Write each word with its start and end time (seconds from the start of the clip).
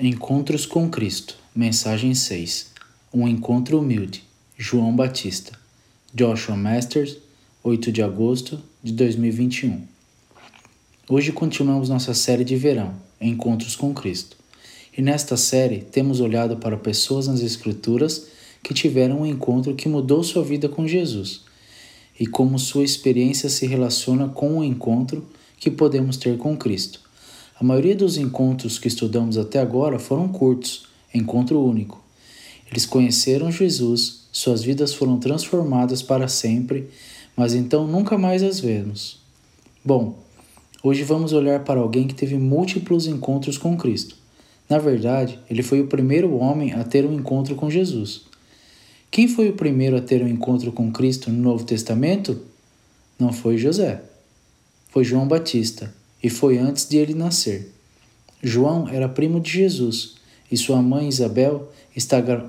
Encontros 0.00 0.64
com 0.64 0.88
Cristo, 0.88 1.36
mensagem 1.52 2.14
6. 2.14 2.68
Um 3.12 3.26
encontro 3.26 3.80
humilde. 3.80 4.22
João 4.56 4.94
Batista. 4.94 5.58
Joshua 6.14 6.54
Masters, 6.54 7.16
8 7.64 7.90
de 7.90 8.00
agosto 8.00 8.62
de 8.80 8.92
2021. 8.92 9.82
Hoje 11.08 11.32
continuamos 11.32 11.88
nossa 11.88 12.14
série 12.14 12.44
de 12.44 12.54
verão, 12.54 12.94
Encontros 13.20 13.74
com 13.74 13.92
Cristo. 13.92 14.36
E 14.96 15.02
nesta 15.02 15.36
série 15.36 15.78
temos 15.78 16.20
olhado 16.20 16.58
para 16.58 16.76
pessoas 16.76 17.26
nas 17.26 17.40
Escrituras 17.40 18.28
que 18.62 18.72
tiveram 18.72 19.22
um 19.22 19.26
encontro 19.26 19.74
que 19.74 19.88
mudou 19.88 20.22
sua 20.22 20.44
vida 20.44 20.68
com 20.68 20.86
Jesus 20.86 21.40
e 22.20 22.24
como 22.24 22.56
sua 22.56 22.84
experiência 22.84 23.48
se 23.48 23.66
relaciona 23.66 24.28
com 24.28 24.58
o 24.58 24.64
encontro 24.64 25.26
que 25.58 25.72
podemos 25.72 26.16
ter 26.16 26.38
com 26.38 26.56
Cristo. 26.56 27.07
A 27.60 27.64
maioria 27.64 27.96
dos 27.96 28.16
encontros 28.16 28.78
que 28.78 28.86
estudamos 28.86 29.36
até 29.36 29.58
agora 29.58 29.98
foram 29.98 30.28
curtos, 30.28 30.86
encontro 31.12 31.60
único. 31.60 32.00
Eles 32.70 32.86
conheceram 32.86 33.50
Jesus, 33.50 34.28
suas 34.30 34.62
vidas 34.62 34.94
foram 34.94 35.18
transformadas 35.18 36.00
para 36.00 36.28
sempre, 36.28 36.88
mas 37.36 37.54
então 37.54 37.84
nunca 37.84 38.16
mais 38.16 38.44
as 38.44 38.60
vemos. 38.60 39.18
Bom, 39.84 40.16
hoje 40.84 41.02
vamos 41.02 41.32
olhar 41.32 41.64
para 41.64 41.80
alguém 41.80 42.06
que 42.06 42.14
teve 42.14 42.36
múltiplos 42.36 43.08
encontros 43.08 43.58
com 43.58 43.76
Cristo. 43.76 44.14
Na 44.70 44.78
verdade, 44.78 45.40
ele 45.50 45.64
foi 45.64 45.80
o 45.80 45.88
primeiro 45.88 46.36
homem 46.36 46.74
a 46.74 46.84
ter 46.84 47.04
um 47.04 47.12
encontro 47.12 47.56
com 47.56 47.68
Jesus. 47.68 48.20
Quem 49.10 49.26
foi 49.26 49.48
o 49.48 49.54
primeiro 49.54 49.96
a 49.96 50.00
ter 50.00 50.22
um 50.22 50.28
encontro 50.28 50.70
com 50.70 50.92
Cristo 50.92 51.28
no 51.28 51.42
Novo 51.42 51.64
Testamento? 51.64 52.40
Não 53.18 53.32
foi 53.32 53.58
José. 53.58 54.00
Foi 54.90 55.02
João 55.02 55.26
Batista 55.26 55.97
e 56.22 56.28
foi 56.28 56.58
antes 56.58 56.88
de 56.88 56.96
ele 56.96 57.14
nascer. 57.14 57.72
João 58.42 58.88
era 58.88 59.08
primo 59.08 59.40
de 59.40 59.50
Jesus 59.50 60.16
e 60.50 60.56
sua 60.56 60.80
mãe 60.80 61.08
Isabel 61.08 61.70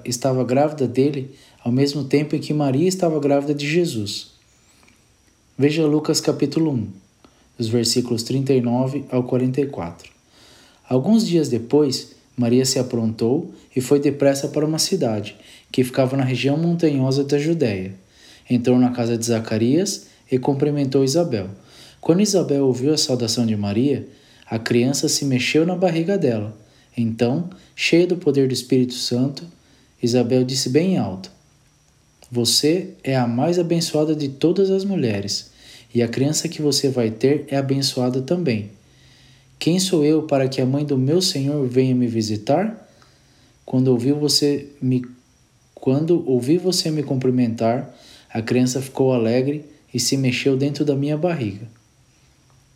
estava 0.05 0.44
grávida 0.44 0.88
dele 0.88 1.36
ao 1.64 1.72
mesmo 1.72 2.03
tempo 2.03 2.36
em 2.36 2.39
que 2.39 2.53
Maria 2.53 2.88
estava 2.88 3.20
grávida 3.20 3.53
de 3.53 3.67
Jesus. 3.67 4.31
Veja 5.58 5.86
Lucas 5.86 6.22
capítulo 6.22 6.72
1, 6.72 6.88
dos 7.58 7.67
versículos 7.67 8.23
39 8.23 9.06
ao 9.11 9.23
44. 9.23 10.09
Alguns 10.88 11.28
dias 11.28 11.50
depois, 11.50 12.16
Maria 12.38 12.66
se 12.66 12.80
aprontou 12.80 13.54
e 13.76 13.81
foi 13.81 14.00
depressa 14.00 14.48
para 14.48 14.66
uma 14.66 14.80
cidade 14.80 15.36
que 15.72 15.83
ficava 15.83 16.16
na 16.16 16.23
região 16.23 16.58
montanhosa 16.58 17.23
da 17.23 17.38
Judéia. 17.38 17.94
Entrou 18.50 18.80
na 18.80 18.92
casa 18.92 19.17
de 19.17 19.26
Zacarias 19.26 20.08
e 20.31 20.39
cumprimentou 20.39 21.04
Isabel. 21.04 21.50
Quando 22.02 22.22
Isabel 22.22 22.66
ouviu 22.66 22.94
a 22.94 22.97
saudação 22.97 23.45
de 23.45 23.55
Maria, 23.55 24.08
a 24.45 24.58
criança 24.58 25.08
se 25.09 25.25
mexeu 25.25 25.66
na 25.66 25.75
barriga 25.75 26.17
dela. 26.17 26.58
Então, 26.95 27.50
cheia 27.75 28.08
do 28.08 28.17
poder 28.17 28.47
do 28.47 28.53
Espírito 28.53 28.94
Santo, 28.94 29.45
Isabel 30.02 30.44
disse 30.44 30.70
bem 30.70 30.97
alto: 30.97 31.31
Você 32.31 32.92
é 33.03 33.16
a 33.16 33.27
mais 33.27 33.59
abençoada 33.59 34.16
de 34.16 34.30
todas 34.30 34.72
as 34.72 34.83
mulheres, 34.83 35.52
e 35.94 36.02
a 36.02 36.08
criança 36.08 36.47
que 36.47 36.61
você 36.61 36.89
vai 36.89 37.11
ter 37.11 37.45
é 37.50 37.58
abençoada 37.58 38.22
também. 38.22 38.72
Quem 39.59 39.77
sou 39.80 40.05
eu 40.05 40.23
para 40.23 40.47
que 40.47 40.61
a 40.61 40.66
mãe 40.66 40.86
do 40.86 40.97
meu 40.97 41.22
Senhor 41.22 41.67
venha 41.67 41.94
me 41.94 42.08
visitar? 42.08 42.89
Quando 43.66 43.89
ouvi 43.89 44.11
você 44.11 44.67
me 44.81 45.03
quando 45.75 46.30
ouvi 46.30 46.58
você 46.58 46.92
me 46.92 47.03
cumprimentar, 47.03 47.95
a 48.30 48.42
criança 48.42 48.81
ficou 48.81 49.14
alegre 49.14 49.64
e 49.94 50.00
se 50.00 50.17
mexeu 50.17 50.58
dentro 50.58 50.83
da 50.83 50.94
minha 50.94 51.17
barriga. 51.17 51.78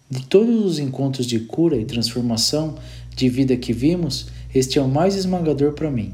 De 0.10 0.22
todos 0.24 0.66
os 0.66 0.80
encontros 0.80 1.26
de 1.26 1.40
cura 1.40 1.78
e 1.78 1.86
transformação 1.86 2.76
de 3.16 3.30
vida 3.30 3.56
que 3.56 3.74
vimos, 3.74 4.28
este 4.54 4.78
é 4.78 4.82
o 4.82 4.88
mais 4.88 5.16
esmagador 5.16 5.74
para 5.74 5.90
mim. 5.90 6.14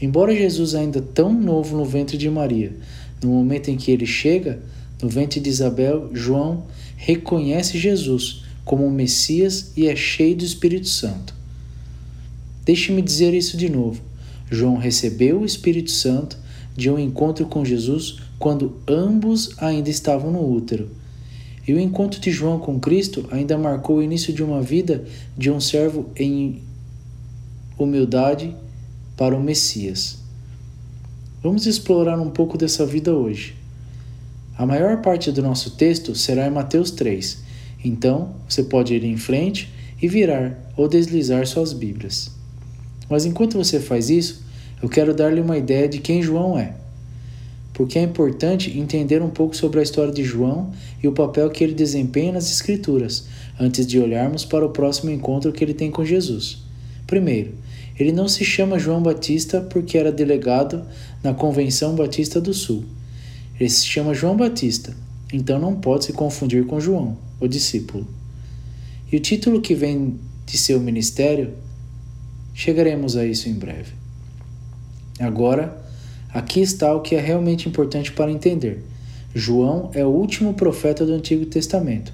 Embora 0.00 0.36
Jesus 0.36 0.74
ainda 0.74 1.00
tão 1.00 1.32
novo 1.32 1.76
no 1.76 1.84
ventre 1.84 2.18
de 2.18 2.28
Maria, 2.28 2.76
no 3.22 3.30
momento 3.30 3.70
em 3.70 3.76
que 3.76 3.90
ele 3.90 4.06
chega 4.06 4.60
no 5.02 5.08
ventre 5.08 5.40
de 5.40 5.48
Isabel, 5.48 6.10
João 6.12 6.64
reconhece 6.96 7.78
Jesus 7.78 8.42
como 8.64 8.86
o 8.86 8.90
Messias 8.90 9.72
e 9.76 9.86
é 9.86 9.96
cheio 9.96 10.36
do 10.36 10.44
Espírito 10.44 10.88
Santo. 10.88 11.34
Deixe-me 12.64 13.00
dizer 13.00 13.32
isso 13.32 13.56
de 13.56 13.68
novo. 13.68 14.02
João 14.50 14.76
recebeu 14.76 15.40
o 15.40 15.46
Espírito 15.46 15.90
Santo 15.90 16.36
de 16.76 16.90
um 16.90 16.98
encontro 16.98 17.46
com 17.46 17.64
Jesus 17.64 18.18
quando 18.38 18.76
ambos 18.86 19.50
ainda 19.58 19.88
estavam 19.88 20.30
no 20.30 20.52
útero. 20.52 20.90
E 21.66 21.74
o 21.74 21.80
encontro 21.80 22.20
de 22.20 22.30
João 22.30 22.58
com 22.58 22.78
Cristo 22.78 23.26
ainda 23.30 23.58
marcou 23.58 23.96
o 23.96 24.02
início 24.02 24.32
de 24.32 24.42
uma 24.42 24.62
vida 24.62 25.04
de 25.36 25.50
um 25.50 25.60
servo 25.60 26.10
em 26.14 26.62
humildade 27.76 28.54
para 29.16 29.36
o 29.36 29.42
Messias. 29.42 30.18
Vamos 31.42 31.66
explorar 31.66 32.20
um 32.20 32.30
pouco 32.30 32.56
dessa 32.56 32.86
vida 32.86 33.14
hoje. 33.14 33.56
A 34.56 34.64
maior 34.64 35.02
parte 35.02 35.32
do 35.32 35.42
nosso 35.42 35.72
texto 35.72 36.14
será 36.14 36.46
em 36.46 36.50
Mateus 36.50 36.90
3, 36.90 37.42
então 37.84 38.34
você 38.48 38.62
pode 38.62 38.94
ir 38.94 39.04
em 39.04 39.16
frente 39.16 39.68
e 40.00 40.08
virar 40.08 40.56
ou 40.76 40.88
deslizar 40.88 41.46
suas 41.46 41.72
Bíblias. 41.72 42.30
Mas 43.08 43.24
enquanto 43.24 43.58
você 43.58 43.80
faz 43.80 44.08
isso, 44.08 44.44
eu 44.82 44.88
quero 44.88 45.14
dar-lhe 45.14 45.40
uma 45.40 45.58
ideia 45.58 45.88
de 45.88 45.98
quem 45.98 46.22
João 46.22 46.58
é 46.58 46.74
porque 47.76 47.98
é 47.98 48.02
importante 48.02 48.78
entender 48.78 49.20
um 49.20 49.28
pouco 49.28 49.54
sobre 49.54 49.80
a 49.80 49.82
história 49.82 50.10
de 50.10 50.24
João 50.24 50.72
e 51.02 51.06
o 51.06 51.12
papel 51.12 51.50
que 51.50 51.62
ele 51.62 51.74
desempenha 51.74 52.32
nas 52.32 52.50
Escrituras, 52.50 53.26
antes 53.60 53.86
de 53.86 54.00
olharmos 54.00 54.46
para 54.46 54.64
o 54.64 54.70
próximo 54.70 55.10
encontro 55.10 55.52
que 55.52 55.62
ele 55.62 55.74
tem 55.74 55.90
com 55.90 56.02
Jesus. 56.02 56.64
Primeiro, 57.06 57.52
ele 58.00 58.12
não 58.12 58.28
se 58.28 58.46
chama 58.46 58.78
João 58.78 59.02
Batista 59.02 59.60
porque 59.60 59.98
era 59.98 60.10
delegado 60.10 60.86
na 61.22 61.34
Convenção 61.34 61.94
Batista 61.94 62.40
do 62.40 62.54
Sul. 62.54 62.82
Ele 63.60 63.68
se 63.68 63.84
chama 63.84 64.14
João 64.14 64.38
Batista, 64.38 64.96
então 65.30 65.58
não 65.58 65.74
pode 65.74 66.06
se 66.06 66.14
confundir 66.14 66.64
com 66.64 66.80
João, 66.80 67.18
o 67.38 67.46
discípulo. 67.46 68.06
E 69.12 69.18
o 69.18 69.20
título 69.20 69.60
que 69.60 69.74
vem 69.74 70.18
de 70.46 70.56
seu 70.56 70.80
ministério, 70.80 71.52
chegaremos 72.54 73.18
a 73.18 73.26
isso 73.26 73.50
em 73.50 73.54
breve. 73.54 73.92
Agora, 75.20 75.84
Aqui 76.36 76.60
está 76.60 76.94
o 76.94 77.00
que 77.00 77.14
é 77.14 77.18
realmente 77.18 77.66
importante 77.66 78.12
para 78.12 78.30
entender. 78.30 78.84
João 79.34 79.90
é 79.94 80.04
o 80.04 80.10
último 80.10 80.52
profeta 80.52 81.06
do 81.06 81.14
Antigo 81.14 81.46
Testamento. 81.46 82.12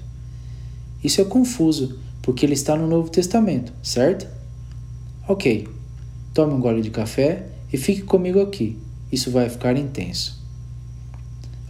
Isso 1.03 1.19
é 1.19 1.25
confuso, 1.25 1.99
porque 2.21 2.45
ele 2.45 2.53
está 2.53 2.73
no 2.77 2.87
Novo 2.87 3.09
Testamento, 3.09 3.73
certo? 3.83 4.25
Ok, 5.27 5.67
tome 6.33 6.53
um 6.53 6.61
gole 6.61 6.81
de 6.81 6.89
café 6.89 7.47
e 7.73 7.75
fique 7.75 8.03
comigo 8.03 8.39
aqui. 8.39 8.77
Isso 9.11 9.29
vai 9.29 9.49
ficar 9.49 9.75
intenso. 9.75 10.41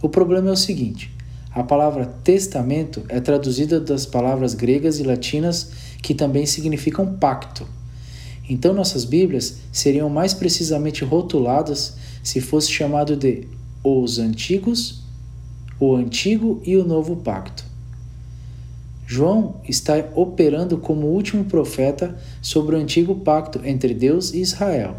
O 0.00 0.08
problema 0.08 0.50
é 0.50 0.52
o 0.52 0.56
seguinte: 0.56 1.10
a 1.50 1.64
palavra 1.64 2.06
testamento 2.22 3.02
é 3.08 3.18
traduzida 3.18 3.80
das 3.80 4.06
palavras 4.06 4.54
gregas 4.54 5.00
e 5.00 5.02
latinas 5.02 5.72
que 6.00 6.14
também 6.14 6.46
significam 6.46 7.16
pacto. 7.16 7.66
Então 8.48 8.72
nossas 8.72 9.04
Bíblias 9.04 9.56
seriam 9.72 10.08
mais 10.08 10.32
precisamente 10.32 11.04
rotuladas 11.04 12.03
se 12.24 12.40
fosse 12.40 12.72
chamado 12.72 13.14
de 13.14 13.46
os 13.84 14.18
antigos, 14.18 15.02
o 15.78 15.94
antigo 15.94 16.60
e 16.64 16.74
o 16.76 16.84
novo 16.84 17.16
pacto. 17.16 17.64
João 19.06 19.56
está 19.68 20.02
operando 20.14 20.78
como 20.78 21.08
último 21.08 21.44
profeta 21.44 22.18
sobre 22.40 22.74
o 22.74 22.78
antigo 22.78 23.16
pacto 23.16 23.60
entre 23.62 23.92
Deus 23.92 24.32
e 24.32 24.40
Israel, 24.40 24.96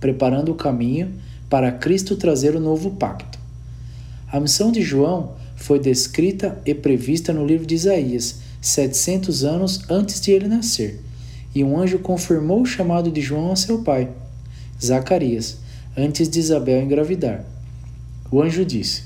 preparando 0.00 0.50
o 0.50 0.56
caminho 0.56 1.14
para 1.48 1.70
Cristo 1.70 2.16
trazer 2.16 2.56
o 2.56 2.60
novo 2.60 2.90
pacto. 2.90 3.38
A 4.30 4.40
missão 4.40 4.72
de 4.72 4.82
João 4.82 5.34
foi 5.54 5.78
descrita 5.78 6.60
e 6.66 6.74
prevista 6.74 7.32
no 7.32 7.46
livro 7.46 7.64
de 7.64 7.76
Isaías, 7.76 8.40
700 8.60 9.44
anos 9.44 9.88
antes 9.88 10.20
de 10.20 10.32
ele 10.32 10.48
nascer, 10.48 11.00
e 11.54 11.62
um 11.62 11.78
anjo 11.78 12.00
confirmou 12.00 12.62
o 12.62 12.66
chamado 12.66 13.12
de 13.12 13.20
João 13.20 13.52
a 13.52 13.56
seu 13.56 13.82
pai, 13.82 14.10
Zacarias, 14.82 15.58
antes 15.96 16.28
de 16.28 16.40
Isabel 16.40 16.82
engravidar. 16.82 17.44
O 18.30 18.42
anjo 18.42 18.64
disse: 18.64 19.04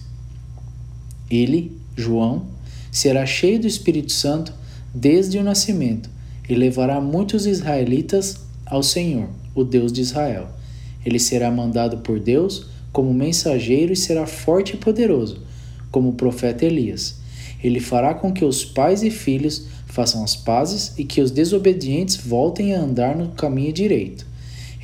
Ele, 1.31 1.76
João, 1.96 2.46
será 2.90 3.26
cheio 3.26 3.61
do 3.61 3.67
Espírito 3.67 4.12
Santo 4.12 4.52
desde 4.94 5.38
o 5.38 5.44
nascimento 5.44 6.08
e 6.49 6.55
levará 6.55 7.00
muitos 7.00 7.46
israelitas 7.46 8.40
ao 8.64 8.82
Senhor, 8.82 9.29
o 9.55 9.64
Deus 9.64 9.93
de 9.93 10.00
Israel. 10.00 10.49
Ele 11.05 11.19
será 11.19 11.50
mandado 11.50 11.99
por 11.99 12.19
Deus 12.19 12.67
como 12.93 13.12
mensageiro 13.12 13.93
e 13.93 13.96
será 13.96 14.26
forte 14.26 14.75
e 14.75 14.79
poderoso, 14.79 15.43
como 15.90 16.11
o 16.11 16.14
profeta 16.14 16.64
Elias. 16.64 17.17
Ele 17.62 17.81
fará 17.81 18.14
com 18.14 18.32
que 18.32 18.44
os 18.44 18.64
pais 18.64 19.02
e 19.02 19.11
filhos 19.11 19.67
façam 19.87 20.25
as 20.25 20.37
pazes 20.37 20.94
e 20.96 21.05
que 21.05 21.20
os 21.20 21.31
desobedientes 21.31 22.17
voltem 22.17 22.75
a 22.75 22.81
andar 22.81 23.17
no 23.17 23.29
caminho 23.32 23.73
direito 23.73 24.28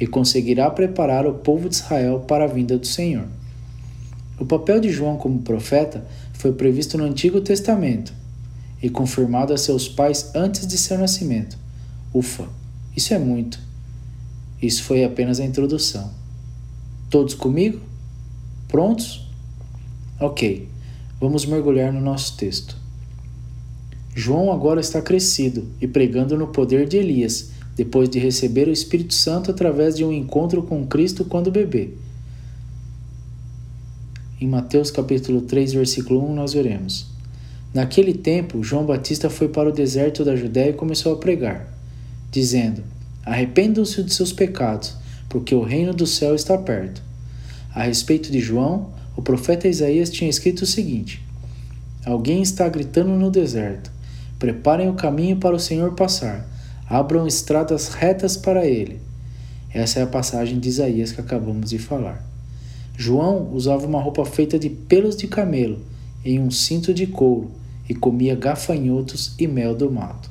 e 0.00 0.06
conseguirá 0.06 0.70
preparar 0.70 1.26
o 1.26 1.34
povo 1.34 1.68
de 1.68 1.76
Israel 1.76 2.20
para 2.20 2.44
a 2.44 2.48
vinda 2.48 2.76
do 2.78 2.86
Senhor. 2.86 3.26
O 4.38 4.44
papel 4.44 4.80
de 4.80 4.90
João 4.90 5.16
como 5.16 5.42
profeta 5.42 6.04
foi 6.32 6.52
previsto 6.52 6.98
no 6.98 7.04
Antigo 7.04 7.40
Testamento 7.40 8.12
e 8.82 8.90
confirmado 8.90 9.52
a 9.52 9.56
seus 9.56 9.88
pais 9.88 10.30
antes 10.34 10.66
de 10.66 10.76
seu 10.76 10.98
nascimento. 10.98 11.56
Ufa, 12.12 12.48
isso 12.96 13.14
é 13.14 13.18
muito. 13.18 13.58
Isso 14.60 14.82
foi 14.82 15.04
apenas 15.04 15.40
a 15.40 15.44
introdução. 15.44 16.10
Todos 17.08 17.34
comigo? 17.34 17.80
Prontos? 18.68 19.28
Ok, 20.20 20.68
vamos 21.20 21.46
mergulhar 21.46 21.92
no 21.92 22.00
nosso 22.00 22.36
texto. 22.36 22.76
João 24.14 24.52
agora 24.52 24.80
está 24.80 25.02
crescido 25.02 25.68
e 25.80 25.86
pregando 25.86 26.36
no 26.36 26.48
poder 26.48 26.88
de 26.88 26.96
Elias, 26.96 27.50
depois 27.76 28.08
de 28.08 28.18
receber 28.18 28.68
o 28.68 28.72
Espírito 28.72 29.14
Santo 29.14 29.50
através 29.50 29.96
de 29.96 30.04
um 30.04 30.12
encontro 30.12 30.62
com 30.62 30.86
Cristo 30.86 31.24
quando 31.24 31.50
bebê. 31.50 31.90
Em 34.40 34.46
Mateus 34.46 34.90
capítulo 34.90 35.40
3, 35.42 35.72
versículo 35.72 36.28
1, 36.30 36.34
nós 36.34 36.52
veremos. 36.52 37.06
Naquele 37.72 38.14
tempo, 38.14 38.62
João 38.62 38.84
Batista 38.84 39.28
foi 39.28 39.48
para 39.48 39.68
o 39.68 39.72
deserto 39.72 40.24
da 40.24 40.36
Judéia 40.36 40.70
e 40.70 40.74
começou 40.74 41.12
a 41.12 41.16
pregar, 41.16 41.72
dizendo: 42.30 42.84
Arrependam-se 43.24 44.02
de 44.02 44.14
seus 44.14 44.32
pecados, 44.32 44.94
porque 45.28 45.54
o 45.54 45.62
reino 45.62 45.92
do 45.92 46.06
céu 46.06 46.34
está 46.34 46.56
perto. 46.56 47.02
A 47.74 47.82
respeito 47.82 48.30
de 48.30 48.38
João, 48.38 48.92
o 49.16 49.22
profeta 49.22 49.66
Isaías 49.66 50.10
tinha 50.10 50.30
escrito 50.30 50.62
o 50.62 50.66
seguinte: 50.66 51.20
Alguém 52.04 52.42
está 52.42 52.68
gritando 52.68 53.10
no 53.10 53.30
deserto: 53.30 53.90
Preparem 54.38 54.88
o 54.88 54.94
caminho 54.94 55.38
para 55.38 55.56
o 55.56 55.60
Senhor 55.60 55.94
passar, 55.94 56.48
abram 56.88 57.26
estradas 57.26 57.88
retas 57.88 58.36
para 58.36 58.66
ele. 58.66 59.00
Essa 59.72 60.00
é 60.00 60.02
a 60.02 60.06
passagem 60.06 60.58
de 60.60 60.68
Isaías 60.68 61.12
que 61.12 61.20
acabamos 61.20 61.70
de 61.70 61.78
falar. 61.78 62.24
João 62.96 63.50
usava 63.52 63.86
uma 63.86 64.00
roupa 64.00 64.24
feita 64.24 64.58
de 64.58 64.70
pelos 64.70 65.16
de 65.16 65.26
camelo 65.26 65.80
em 66.24 66.38
um 66.38 66.50
cinto 66.50 66.94
de 66.94 67.06
couro 67.06 67.50
e 67.88 67.94
comia 67.94 68.34
gafanhotos 68.34 69.34
e 69.38 69.46
mel 69.46 69.74
do 69.74 69.90
mato. 69.90 70.30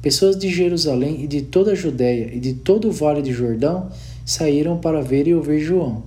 Pessoas 0.00 0.36
de 0.36 0.48
Jerusalém 0.48 1.22
e 1.22 1.26
de 1.26 1.42
toda 1.42 1.72
a 1.72 1.76
Judéia 1.76 2.30
e 2.34 2.40
de 2.40 2.54
todo 2.54 2.88
o 2.88 2.92
vale 2.92 3.22
de 3.22 3.32
Jordão 3.32 3.90
saíram 4.24 4.78
para 4.78 5.02
ver 5.02 5.28
e 5.28 5.34
ouvir 5.34 5.60
João. 5.60 6.02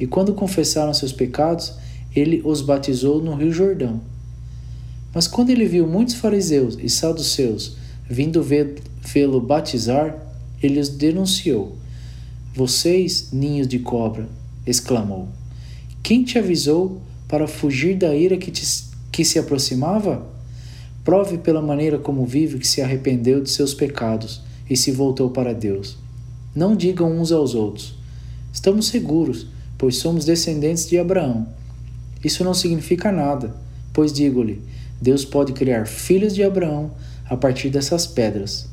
E 0.00 0.06
quando 0.06 0.34
confessaram 0.34 0.94
seus 0.94 1.12
pecados, 1.12 1.74
ele 2.14 2.40
os 2.44 2.62
batizou 2.62 3.22
no 3.22 3.34
rio 3.34 3.52
Mas 5.14 5.28
quando 5.28 5.50
ele 5.50 5.66
viu 5.66 5.86
muitos 5.86 6.14
fariseus 6.14 6.76
e 6.80 6.88
saduceus 6.88 7.76
vindo 8.08 8.42
vê-lo 8.42 9.40
batizar, 9.40 10.16
ele 10.62 10.80
os 10.80 10.88
denunciou. 10.88 11.76
Vocês, 12.54 13.28
ninhos 13.32 13.68
de 13.68 13.78
cobra, 13.78 14.28
exclamou. 14.66 15.28
Quem 16.02 16.24
te 16.24 16.38
avisou 16.38 17.00
para 17.28 17.46
fugir 17.46 17.96
da 17.96 18.14
ira 18.14 18.36
que, 18.36 18.50
te, 18.50 18.64
que 19.12 19.24
se 19.24 19.38
aproximava? 19.38 20.26
Prove 21.04 21.38
pela 21.38 21.62
maneira 21.62 21.98
como 21.98 22.26
vive 22.26 22.58
que 22.58 22.66
se 22.66 22.80
arrependeu 22.80 23.42
de 23.42 23.50
seus 23.50 23.74
pecados 23.74 24.40
e 24.68 24.76
se 24.76 24.90
voltou 24.90 25.30
para 25.30 25.54
Deus. 25.54 25.96
Não 26.54 26.74
digam 26.74 27.18
uns 27.18 27.30
aos 27.30 27.54
outros: 27.54 27.94
Estamos 28.52 28.88
seguros, 28.88 29.46
pois 29.76 29.96
somos 29.96 30.24
descendentes 30.24 30.88
de 30.88 30.98
Abraão. 30.98 31.46
Isso 32.24 32.42
não 32.42 32.52
significa 32.52 33.12
nada, 33.12 33.54
pois 33.92 34.12
digo-lhe: 34.12 34.60
Deus 35.00 35.24
pode 35.24 35.52
criar 35.52 35.86
filhos 35.86 36.34
de 36.34 36.42
Abraão 36.42 36.90
a 37.28 37.36
partir 37.36 37.70
dessas 37.70 38.06
pedras. 38.06 38.66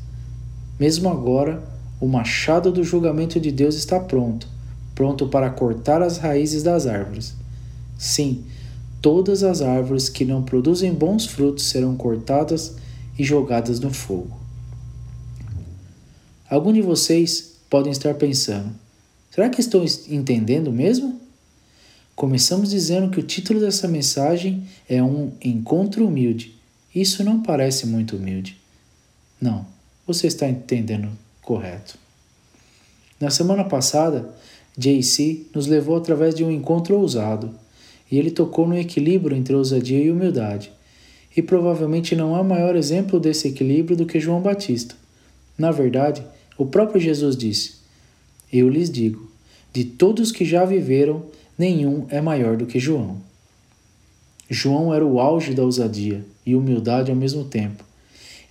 Mesmo 0.79 1.09
agora, 1.09 1.63
o 1.99 2.07
machado 2.07 2.71
do 2.71 2.83
julgamento 2.83 3.39
de 3.39 3.51
Deus 3.51 3.75
está 3.75 3.99
pronto, 3.99 4.47
pronto 4.93 5.27
para 5.27 5.49
cortar 5.49 6.01
as 6.01 6.17
raízes 6.17 6.63
das 6.63 6.87
árvores. 6.87 7.33
Sim, 7.97 8.43
todas 9.01 9.43
as 9.43 9.61
árvores 9.61 10.09
que 10.09 10.25
não 10.25 10.43
produzem 10.43 10.93
bons 10.93 11.25
frutos 11.25 11.65
serão 11.65 11.95
cortadas 11.95 12.75
e 13.17 13.23
jogadas 13.23 13.79
no 13.79 13.93
fogo. 13.93 14.37
Alguns 16.49 16.75
de 16.75 16.81
vocês 16.81 17.55
podem 17.69 17.91
estar 17.91 18.13
pensando: 18.15 18.69
será 19.31 19.49
que 19.49 19.61
estou 19.61 19.83
entendendo 20.09 20.71
mesmo? 20.71 21.19
Começamos 22.15 22.69
dizendo 22.69 23.09
que 23.09 23.19
o 23.19 23.23
título 23.23 23.59
dessa 23.59 23.87
mensagem 23.87 24.63
é 24.87 25.03
um 25.03 25.31
encontro 25.43 26.07
humilde. 26.07 26.54
Isso 26.95 27.25
não 27.25 27.43
parece 27.43 27.85
muito 27.85 28.15
humilde. 28.15 28.57
Não, 29.41 29.65
você 30.07 30.27
está 30.27 30.47
entendendo 30.47 31.11
correto. 31.41 31.97
Na 33.19 33.29
semana 33.29 33.65
passada, 33.65 34.33
JC 34.77 35.45
nos 35.53 35.67
levou 35.67 35.97
através 35.97 36.33
de 36.33 36.45
um 36.45 36.49
encontro 36.49 36.97
ousado, 36.97 37.53
e 38.09 38.17
ele 38.17 38.31
tocou 38.31 38.65
no 38.65 38.77
equilíbrio 38.77 39.35
entre 39.35 39.53
ousadia 39.53 40.01
e 40.01 40.09
humildade. 40.09 40.71
E 41.35 41.41
provavelmente 41.41 42.15
não 42.15 42.33
há 42.33 42.41
maior 42.41 42.77
exemplo 42.77 43.19
desse 43.19 43.49
equilíbrio 43.49 43.97
do 43.97 44.05
que 44.05 44.21
João 44.21 44.41
Batista. 44.41 44.95
Na 45.57 45.71
verdade, 45.71 46.23
o 46.57 46.65
próprio 46.65 47.01
Jesus 47.01 47.35
disse: 47.35 47.73
Eu 48.53 48.69
lhes 48.69 48.89
digo, 48.89 49.29
de 49.73 49.83
todos 49.83 50.31
que 50.31 50.45
já 50.45 50.63
viveram, 50.63 51.25
nenhum 51.57 52.05
é 52.09 52.21
maior 52.21 52.55
do 52.55 52.65
que 52.65 52.79
João. 52.79 53.17
João 54.49 54.93
era 54.93 55.05
o 55.05 55.19
auge 55.19 55.53
da 55.53 55.63
ousadia 55.63 56.23
e 56.45 56.55
humildade 56.55 57.11
ao 57.11 57.17
mesmo 57.17 57.45
tempo. 57.45 57.83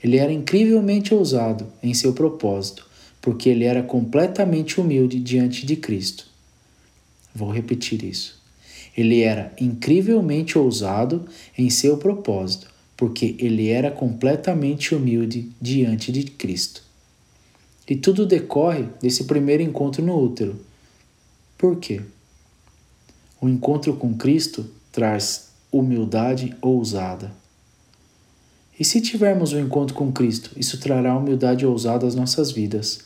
Ele 0.02 0.18
era 0.18 0.32
incrivelmente 0.32 1.14
ousado 1.14 1.66
em 1.82 1.94
seu 1.94 2.12
propósito, 2.12 2.86
porque 3.20 3.48
ele 3.48 3.64
era 3.64 3.82
completamente 3.82 4.80
humilde 4.80 5.18
diante 5.18 5.64
de 5.64 5.76
Cristo. 5.76 6.26
Vou 7.34 7.50
repetir 7.50 8.04
isso. 8.04 8.38
Ele 8.96 9.22
era 9.22 9.52
incrivelmente 9.60 10.58
ousado 10.58 11.24
em 11.56 11.70
seu 11.70 11.96
propósito, 11.96 12.68
porque 12.96 13.34
ele 13.38 13.70
era 13.70 13.90
completamente 13.90 14.94
humilde 14.94 15.50
diante 15.60 16.12
de 16.12 16.24
Cristo. 16.24 16.82
E 17.88 17.96
tudo 17.96 18.24
decorre 18.24 18.84
desse 19.00 19.24
primeiro 19.24 19.62
encontro 19.62 20.04
no 20.04 20.18
útero. 20.18 20.60
Por 21.58 21.76
quê? 21.76 22.00
O 23.40 23.48
encontro 23.48 23.94
com 23.94 24.14
Cristo 24.14 24.70
traz 24.92 25.48
humildade 25.72 26.54
ousada. 26.62 27.43
E 28.78 28.84
se 28.84 29.00
tivermos 29.00 29.52
o 29.52 29.56
um 29.56 29.60
encontro 29.60 29.94
com 29.94 30.12
Cristo, 30.12 30.50
isso 30.56 30.78
trará 30.78 31.16
humildade 31.16 31.64
ousada 31.64 32.06
às 32.06 32.14
nossas 32.14 32.50
vidas. 32.50 33.00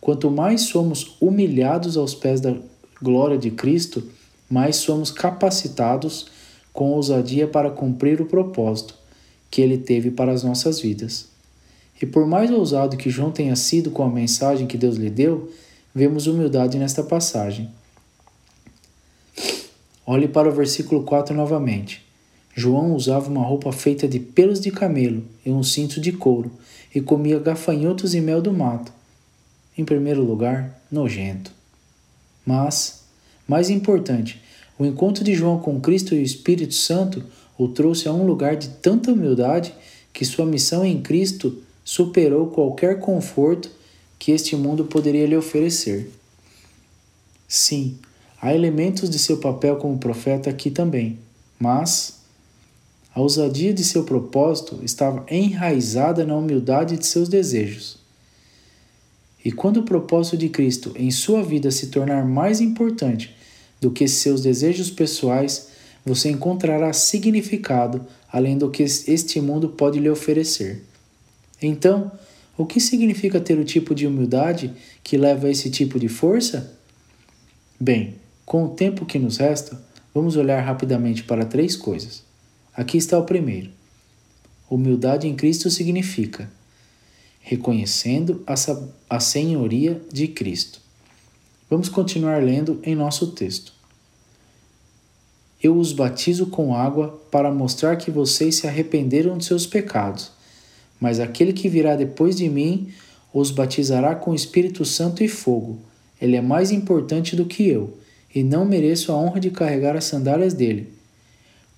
Quanto 0.00 0.30
mais 0.30 0.62
somos 0.62 1.16
humilhados 1.20 1.96
aos 1.96 2.14
pés 2.14 2.40
da 2.40 2.54
glória 3.02 3.36
de 3.36 3.50
Cristo, 3.50 4.02
mais 4.48 4.76
somos 4.76 5.10
capacitados 5.10 6.26
com 6.72 6.92
ousadia 6.92 7.46
para 7.46 7.70
cumprir 7.70 8.20
o 8.20 8.26
propósito 8.26 8.94
que 9.50 9.60
ele 9.60 9.76
teve 9.76 10.10
para 10.10 10.32
as 10.32 10.44
nossas 10.44 10.80
vidas. 10.80 11.28
E 12.00 12.06
por 12.06 12.26
mais 12.26 12.50
ousado 12.50 12.96
que 12.96 13.10
João 13.10 13.30
tenha 13.30 13.54
sido 13.56 13.90
com 13.90 14.02
a 14.02 14.08
mensagem 14.08 14.66
que 14.66 14.78
Deus 14.78 14.96
lhe 14.96 15.10
deu, 15.10 15.52
vemos 15.94 16.26
humildade 16.26 16.78
nesta 16.78 17.02
passagem. 17.02 17.68
Olhe 20.06 20.28
para 20.28 20.48
o 20.48 20.52
versículo 20.52 21.02
4 21.02 21.34
novamente. 21.34 22.09
João 22.54 22.94
usava 22.94 23.30
uma 23.30 23.44
roupa 23.44 23.72
feita 23.72 24.08
de 24.08 24.18
pelos 24.18 24.60
de 24.60 24.70
camelo 24.70 25.24
e 25.44 25.50
um 25.50 25.62
cinto 25.62 26.00
de 26.00 26.12
couro, 26.12 26.50
e 26.94 27.00
comia 27.00 27.38
gafanhotos 27.38 28.14
e 28.14 28.20
mel 28.20 28.42
do 28.42 28.52
mato. 28.52 28.92
Em 29.78 29.84
primeiro 29.84 30.22
lugar, 30.22 30.82
nojento. 30.90 31.52
Mas, 32.44 33.04
mais 33.46 33.70
importante, 33.70 34.40
o 34.78 34.84
encontro 34.84 35.22
de 35.22 35.34
João 35.34 35.58
com 35.58 35.80
Cristo 35.80 36.14
e 36.14 36.18
o 36.18 36.22
Espírito 36.22 36.74
Santo 36.74 37.24
o 37.56 37.68
trouxe 37.68 38.08
a 38.08 38.12
um 38.12 38.26
lugar 38.26 38.56
de 38.56 38.68
tanta 38.68 39.12
humildade 39.12 39.72
que 40.12 40.24
sua 40.24 40.44
missão 40.44 40.84
em 40.84 41.00
Cristo 41.00 41.62
superou 41.84 42.48
qualquer 42.48 42.98
conforto 42.98 43.70
que 44.18 44.32
este 44.32 44.56
mundo 44.56 44.84
poderia 44.84 45.26
lhe 45.26 45.36
oferecer. 45.36 46.10
Sim, 47.46 47.98
Há 48.42 48.54
elementos 48.54 49.10
de 49.10 49.18
seu 49.18 49.36
papel 49.36 49.76
como 49.76 49.98
profeta 49.98 50.48
aqui 50.48 50.70
também, 50.70 51.18
mas 51.58 52.19
a 53.14 53.20
ousadia 53.20 53.74
de 53.74 53.82
seu 53.82 54.04
propósito 54.04 54.78
estava 54.82 55.24
enraizada 55.28 56.24
na 56.24 56.36
humildade 56.36 56.96
de 56.96 57.06
seus 57.06 57.28
desejos. 57.28 57.98
E 59.44 59.50
quando 59.50 59.78
o 59.78 59.84
propósito 59.84 60.36
de 60.36 60.48
Cristo 60.48 60.92
em 60.94 61.10
sua 61.10 61.42
vida 61.42 61.70
se 61.70 61.88
tornar 61.88 62.24
mais 62.24 62.60
importante 62.60 63.34
do 63.80 63.90
que 63.90 64.06
seus 64.06 64.42
desejos 64.42 64.90
pessoais, 64.90 65.68
você 66.04 66.30
encontrará 66.30 66.92
significado 66.92 68.06
além 68.30 68.56
do 68.56 68.70
que 68.70 68.82
este 68.82 69.40
mundo 69.40 69.70
pode 69.70 69.98
lhe 69.98 70.08
oferecer. 70.08 70.82
Então, 71.60 72.12
o 72.56 72.66
que 72.66 72.78
significa 72.78 73.40
ter 73.40 73.58
o 73.58 73.64
tipo 73.64 73.94
de 73.94 74.06
humildade 74.06 74.72
que 75.02 75.16
leva 75.16 75.46
a 75.46 75.50
esse 75.50 75.70
tipo 75.70 75.98
de 75.98 76.08
força? 76.08 76.78
Bem, 77.78 78.16
com 78.44 78.64
o 78.64 78.68
tempo 78.68 79.06
que 79.06 79.18
nos 79.18 79.38
resta, 79.38 79.80
vamos 80.14 80.36
olhar 80.36 80.60
rapidamente 80.60 81.24
para 81.24 81.44
três 81.44 81.74
coisas. 81.74 82.29
Aqui 82.74 82.96
está 82.96 83.18
o 83.18 83.24
primeiro. 83.24 83.70
Humildade 84.68 85.26
em 85.26 85.34
Cristo 85.34 85.70
significa 85.70 86.48
reconhecendo 87.40 88.44
a, 88.46 88.54
a 89.08 89.18
senhoria 89.18 90.00
de 90.12 90.28
Cristo. 90.28 90.80
Vamos 91.68 91.88
continuar 91.88 92.42
lendo 92.42 92.80
em 92.82 92.94
nosso 92.94 93.28
texto. 93.28 93.72
Eu 95.62 95.76
os 95.76 95.92
batizo 95.92 96.46
com 96.46 96.74
água 96.74 97.20
para 97.30 97.52
mostrar 97.52 97.96
que 97.96 98.10
vocês 98.10 98.56
se 98.56 98.66
arrependeram 98.66 99.36
de 99.36 99.44
seus 99.44 99.66
pecados, 99.66 100.30
mas 101.00 101.20
aquele 101.20 101.52
que 101.52 101.68
virá 101.68 101.96
depois 101.96 102.36
de 102.36 102.48
mim, 102.48 102.92
os 103.32 103.50
batizará 103.50 104.14
com 104.14 104.34
Espírito 104.34 104.84
Santo 104.84 105.22
e 105.22 105.28
fogo. 105.28 105.78
Ele 106.20 106.36
é 106.36 106.40
mais 106.40 106.70
importante 106.70 107.34
do 107.34 107.44
que 107.46 107.68
eu, 107.68 107.98
e 108.34 108.42
não 108.42 108.64
mereço 108.64 109.12
a 109.12 109.16
honra 109.16 109.40
de 109.40 109.50
carregar 109.50 109.96
as 109.96 110.04
sandálias 110.04 110.54
dele. 110.54 110.92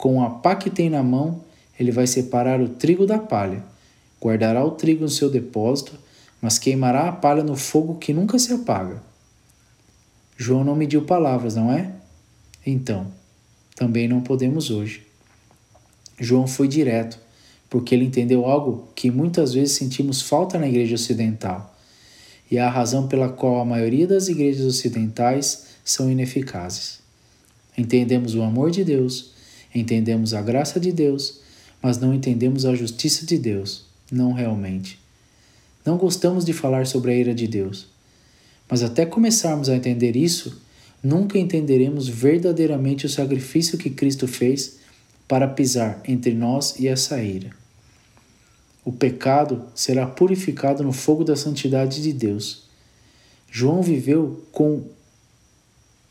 Com 0.02 0.20
a 0.20 0.28
pá 0.28 0.56
que 0.56 0.68
tem 0.68 0.90
na 0.90 1.00
mão, 1.00 1.44
ele 1.78 1.92
vai 1.92 2.08
separar 2.08 2.60
o 2.60 2.70
trigo 2.70 3.06
da 3.06 3.20
palha. 3.20 3.62
Guardará 4.20 4.64
o 4.64 4.72
trigo 4.72 5.02
no 5.02 5.08
seu 5.08 5.30
depósito, 5.30 5.92
mas 6.40 6.58
queimará 6.58 7.08
a 7.08 7.12
palha 7.12 7.44
no 7.44 7.54
fogo 7.54 7.94
que 7.98 8.12
nunca 8.12 8.36
se 8.36 8.52
apaga. 8.52 9.00
João 10.36 10.64
não 10.64 10.74
mediu 10.74 11.02
palavras, 11.02 11.54
não 11.54 11.70
é? 11.70 11.92
Então, 12.66 13.06
também 13.76 14.08
não 14.08 14.20
podemos 14.20 14.72
hoje. 14.72 15.06
João 16.18 16.48
foi 16.48 16.66
direto, 16.66 17.16
porque 17.70 17.94
ele 17.94 18.04
entendeu 18.04 18.44
algo 18.44 18.88
que 18.96 19.08
muitas 19.08 19.54
vezes 19.54 19.76
sentimos 19.76 20.20
falta 20.20 20.58
na 20.58 20.66
igreja 20.66 20.96
ocidental, 20.96 21.78
e 22.50 22.58
é 22.58 22.60
a 22.60 22.68
razão 22.68 23.06
pela 23.06 23.28
qual 23.28 23.60
a 23.60 23.64
maioria 23.64 24.08
das 24.08 24.26
igrejas 24.26 24.66
ocidentais 24.66 25.66
são 25.84 26.10
ineficazes. 26.10 26.98
Entendemos 27.78 28.34
o 28.34 28.42
amor 28.42 28.72
de 28.72 28.82
Deus, 28.82 29.31
entendemos 29.74 30.34
a 30.34 30.42
graça 30.42 30.78
de 30.78 30.92
Deus, 30.92 31.40
mas 31.82 31.98
não 31.98 32.14
entendemos 32.14 32.64
a 32.64 32.74
justiça 32.74 33.26
de 33.26 33.38
Deus, 33.38 33.84
não 34.10 34.32
realmente. 34.32 34.98
Não 35.84 35.96
gostamos 35.96 36.44
de 36.44 36.52
falar 36.52 36.86
sobre 36.86 37.12
a 37.12 37.14
ira 37.16 37.34
de 37.34 37.46
Deus, 37.46 37.88
mas 38.68 38.82
até 38.82 39.04
começarmos 39.04 39.68
a 39.68 39.76
entender 39.76 40.16
isso, 40.16 40.62
nunca 41.02 41.38
entenderemos 41.38 42.08
verdadeiramente 42.08 43.06
o 43.06 43.10
sacrifício 43.10 43.76
que 43.76 43.90
Cristo 43.90 44.28
fez 44.28 44.78
para 45.26 45.48
pisar 45.48 46.00
entre 46.06 46.34
nós 46.34 46.78
e 46.78 46.86
essa 46.86 47.20
ira. 47.20 47.50
O 48.84 48.92
pecado 48.92 49.64
será 49.74 50.06
purificado 50.06 50.82
no 50.82 50.92
fogo 50.92 51.24
da 51.24 51.36
santidade 51.36 52.02
de 52.02 52.12
Deus. 52.12 52.64
João 53.50 53.82
viveu 53.82 54.44
com 54.50 54.84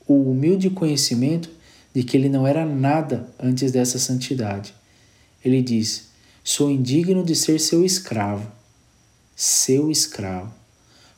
o 0.08 0.32
humilde 0.32 0.70
conhecimento 0.70 1.50
de 1.94 2.04
que 2.04 2.16
ele 2.16 2.30
não 2.30 2.48
era 2.48 2.66
nada 2.66 3.28
antes 3.40 3.72
dessa 3.72 4.00
santidade. 4.00 4.74
Ele 5.44 5.62
diz: 5.62 6.10
Sou 6.44 6.72
indigno 6.72 7.24
de 7.24 7.36
ser 7.36 7.60
seu 7.60 7.84
escravo. 7.86 8.52
Seu 9.36 9.92
escravo. 9.92 10.54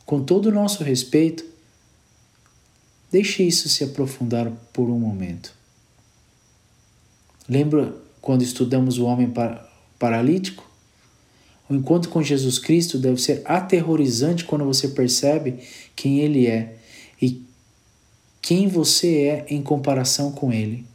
Com 0.06 0.24
todo 0.24 0.48
o 0.48 0.52
nosso 0.52 0.84
respeito, 0.84 1.46
deixe 3.12 3.44
isso 3.44 3.70
se 3.70 3.84
aprofundar 3.84 4.52
por 4.72 4.90
um 4.90 5.00
momento. 5.00 5.54
Lembra 7.48 7.96
quando 8.22 8.42
estudamos 8.42 8.98
o 8.98 9.06
homem 9.06 9.32
paralítico? 10.00 10.70
O 11.70 11.74
encontro 11.74 12.10
com 12.10 12.22
Jesus 12.22 12.60
Cristo 12.60 12.98
deve 12.98 13.22
ser 13.22 13.42
aterrorizante 13.46 14.46
quando 14.46 14.66
você 14.66 14.90
percebe 14.90 15.60
quem 15.96 16.20
Ele 16.20 16.48
é 16.48 16.78
e 17.22 17.42
quem 18.44 18.68
você 18.68 19.22
é 19.22 19.46
em 19.48 19.64
comparação 19.64 20.34
com 20.34 20.52
Ele. 20.52 20.86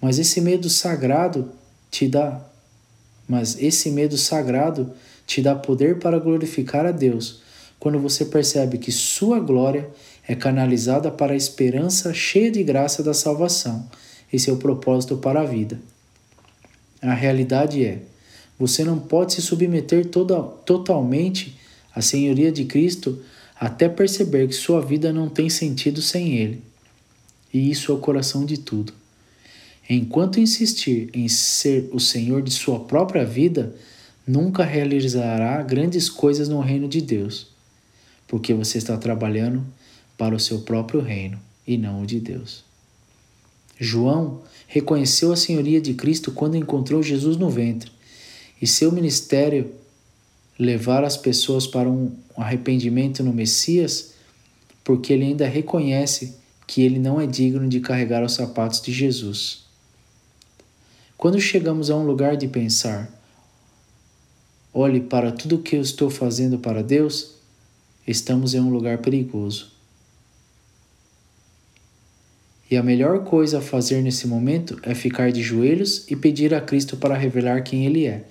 Mas 0.00 0.18
esse 0.18 0.40
medo 0.40 0.70
sagrado 0.70 1.52
te 1.90 2.08
dá, 2.08 2.40
mas 3.28 3.58
esse 3.60 3.90
medo 3.90 4.16
sagrado 4.16 4.90
te 5.26 5.42
dá 5.42 5.54
poder 5.54 5.98
para 5.98 6.18
glorificar 6.18 6.86
a 6.86 6.92
Deus 6.92 7.42
quando 7.78 7.98
você 7.98 8.24
percebe 8.24 8.78
que 8.78 8.90
sua 8.90 9.38
glória 9.38 9.90
é 10.26 10.34
canalizada 10.34 11.10
para 11.10 11.34
a 11.34 11.36
esperança 11.36 12.14
cheia 12.14 12.50
de 12.50 12.64
graça 12.64 13.02
da 13.02 13.12
salvação 13.12 13.86
e 14.32 14.38
seu 14.38 14.56
propósito 14.56 15.18
para 15.18 15.42
a 15.42 15.46
vida. 15.46 15.78
A 17.02 17.12
realidade 17.12 17.84
é, 17.84 18.00
você 18.58 18.82
não 18.82 18.98
pode 18.98 19.34
se 19.34 19.42
submeter 19.42 20.06
toda, 20.06 20.40
totalmente 20.40 21.58
à 21.94 22.00
senhoria 22.00 22.50
de 22.50 22.64
Cristo 22.64 23.22
até 23.60 23.88
perceber 23.88 24.48
que 24.48 24.54
sua 24.54 24.80
vida 24.80 25.12
não 25.12 25.28
tem 25.28 25.50
sentido 25.50 26.02
sem 26.02 26.38
Ele. 26.38 26.62
E 27.52 27.70
isso 27.70 27.92
é 27.92 27.94
o 27.94 27.98
coração 27.98 28.44
de 28.44 28.58
tudo. 28.58 28.92
Enquanto 29.88 30.40
insistir 30.40 31.10
em 31.12 31.28
ser 31.28 31.88
o 31.92 32.00
Senhor 32.00 32.42
de 32.42 32.50
sua 32.50 32.80
própria 32.80 33.24
vida, 33.24 33.76
nunca 34.26 34.64
realizará 34.64 35.62
grandes 35.62 36.08
coisas 36.08 36.48
no 36.48 36.60
reino 36.60 36.88
de 36.88 37.02
Deus 37.02 37.50
porque 38.30 38.54
você 38.54 38.78
está 38.78 38.96
trabalhando 38.96 39.66
para 40.16 40.36
o 40.36 40.38
seu 40.38 40.60
próprio 40.60 41.00
reino 41.00 41.36
e 41.66 41.76
não 41.76 42.02
o 42.02 42.06
de 42.06 42.20
Deus. 42.20 42.62
João 43.76 44.42
reconheceu 44.68 45.32
a 45.32 45.36
senhoria 45.36 45.80
de 45.80 45.94
Cristo 45.94 46.30
quando 46.30 46.56
encontrou 46.56 47.02
Jesus 47.02 47.36
no 47.36 47.50
ventre, 47.50 47.90
e 48.62 48.68
seu 48.68 48.92
ministério 48.92 49.72
levar 50.60 51.02
as 51.04 51.16
pessoas 51.16 51.66
para 51.66 51.88
um 51.88 52.12
arrependimento 52.36 53.24
no 53.24 53.32
Messias, 53.32 54.12
porque 54.84 55.10
ele 55.10 55.24
ainda 55.24 55.46
reconhece 55.46 56.36
que 56.66 56.82
ele 56.82 56.98
não 56.98 57.18
é 57.18 57.26
digno 57.26 57.66
de 57.66 57.80
carregar 57.80 58.22
os 58.22 58.34
sapatos 58.34 58.82
de 58.82 58.92
Jesus. 58.92 59.64
Quando 61.16 61.40
chegamos 61.40 61.90
a 61.90 61.96
um 61.96 62.04
lugar 62.04 62.36
de 62.36 62.46
pensar, 62.46 63.10
olhe 64.72 65.00
para 65.00 65.32
tudo 65.32 65.56
o 65.56 65.62
que 65.62 65.76
eu 65.76 65.80
estou 65.80 66.10
fazendo 66.10 66.58
para 66.58 66.82
Deus, 66.82 67.36
estamos 68.06 68.52
em 68.52 68.60
um 68.60 68.70
lugar 68.70 68.98
perigoso. 68.98 69.72
E 72.70 72.76
a 72.76 72.82
melhor 72.82 73.24
coisa 73.24 73.58
a 73.58 73.62
fazer 73.62 74.02
nesse 74.02 74.26
momento 74.28 74.78
é 74.82 74.94
ficar 74.94 75.32
de 75.32 75.42
joelhos 75.42 76.04
e 76.10 76.14
pedir 76.14 76.52
a 76.52 76.60
Cristo 76.60 76.98
para 76.98 77.16
revelar 77.16 77.62
quem 77.62 77.86
Ele 77.86 78.06
é, 78.06 78.24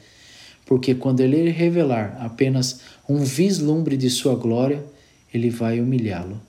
porque 0.69 0.93
quando 0.93 1.21
Ele 1.21 1.49
revelar 1.49 2.15
apenas 2.19 2.81
um 3.09 3.23
vislumbre 3.23 3.97
de 3.97 4.07
Sua 4.07 4.35
glória, 4.35 4.85
Ele 5.33 5.49
vai 5.49 5.79
humilhá-lo. 5.79 6.39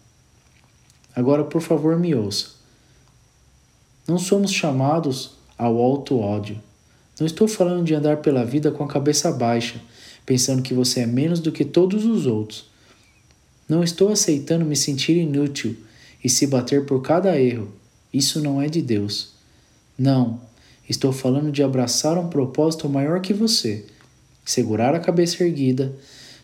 Agora, 1.17 1.43
por 1.43 1.63
favor, 1.63 1.99
me 1.99 2.15
ouça. 2.15 2.49
Não 4.07 4.19
somos 4.19 4.53
chamados 4.53 5.39
ao 5.57 5.79
alto 5.79 6.19
ódio. 6.19 6.61
Não 7.19 7.27
estou 7.27 7.49
falando 7.49 7.83
de 7.83 7.95
andar 7.95 8.19
pela 8.19 8.45
vida 8.45 8.71
com 8.71 8.85
a 8.85 8.89
cabeça 8.89 9.33
baixa, 9.33 9.81
pensando 10.27 10.61
que 10.61 10.75
você 10.75 11.01
é 11.01 11.07
menos 11.07 11.41
do 11.41 11.51
que 11.51 11.65
todos 11.65 12.05
os 12.05 12.27
outros. 12.27 12.67
Não 13.67 13.83
estou 13.83 14.13
aceitando 14.13 14.67
me 14.67 14.77
sentir 14.77 15.17
inútil 15.17 15.79
e 16.23 16.29
se 16.29 16.47
bater 16.47 16.85
por 16.85 17.01
cada 17.01 17.41
erro. 17.41 17.73
Isso 18.13 18.39
não 18.43 18.61
é 18.61 18.69
de 18.69 18.83
Deus. 18.83 19.31
Não, 19.97 20.39
estou 20.87 21.11
falando 21.11 21.51
de 21.51 21.63
abraçar 21.63 22.19
um 22.19 22.29
propósito 22.29 22.87
maior 22.87 23.23
que 23.23 23.33
você, 23.33 23.87
segurar 24.51 24.95
a 24.95 25.01
cabeça 25.01 25.45
erguida, 25.45 25.95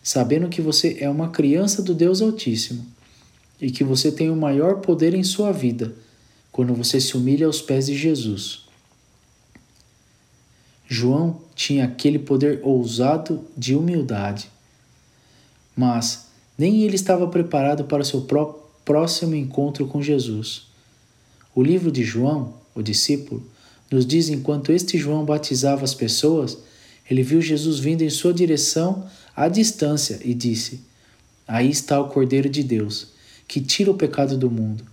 sabendo 0.01 0.47
que 0.47 0.61
você 0.61 0.97
é 1.01 1.09
uma 1.09 1.29
criança 1.29 1.81
do 1.81 1.93
Deus 1.93 2.21
Altíssimo 2.21 2.85
e 3.59 3.69
que 3.69 3.83
você 3.83 4.11
tem 4.11 4.29
o 4.29 4.35
maior 4.35 4.79
poder 4.79 5.13
em 5.13 5.23
sua 5.23 5.51
vida 5.51 5.93
quando 6.51 6.73
você 6.73 7.01
se 7.01 7.17
humilha 7.17 7.45
aos 7.45 7.61
pés 7.61 7.87
de 7.87 7.97
Jesus. 7.97 8.65
João 10.87 11.41
tinha 11.53 11.83
aquele 11.83 12.17
poder 12.17 12.61
ousado 12.63 13.43
de 13.57 13.75
humildade, 13.75 14.49
mas 15.75 16.27
nem 16.57 16.83
ele 16.83 16.95
estava 16.95 17.27
preparado 17.27 17.83
para 17.83 18.05
seu 18.05 18.25
próximo 18.85 19.35
encontro 19.35 19.85
com 19.85 20.01
Jesus. 20.01 20.67
O 21.53 21.61
livro 21.61 21.91
de 21.91 22.03
João, 22.03 22.53
o 22.73 22.81
discípulo, 22.81 23.45
nos 23.91 24.05
diz 24.05 24.29
enquanto 24.29 24.71
este 24.71 24.97
João 24.97 25.25
batizava 25.25 25.83
as 25.83 25.93
pessoas, 25.93 26.57
ele 27.09 27.23
viu 27.23 27.41
Jesus 27.41 27.79
vindo 27.79 28.01
em 28.01 28.09
sua 28.09 28.33
direção 28.33 29.07
à 29.35 29.47
distância 29.47 30.19
e 30.23 30.33
disse: 30.33 30.81
Aí 31.47 31.69
está 31.69 31.99
o 31.99 32.09
Cordeiro 32.09 32.49
de 32.49 32.63
Deus, 32.63 33.07
que 33.47 33.61
tira 33.61 33.91
o 33.91 33.97
pecado 33.97 34.37
do 34.37 34.51
mundo. 34.51 34.83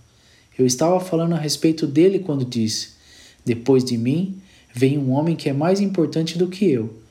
Eu 0.57 0.65
estava 0.65 0.99
falando 0.99 1.33
a 1.33 1.39
respeito 1.39 1.85
dele 1.85 2.19
quando 2.19 2.45
disse: 2.45 2.89
Depois 3.43 3.83
de 3.83 3.97
mim 3.97 4.37
vem 4.73 4.97
um 4.97 5.11
homem 5.11 5.35
que 5.35 5.49
é 5.49 5.53
mais 5.53 5.79
importante 5.79 6.37
do 6.37 6.47
que 6.47 6.69
eu, 6.69 7.01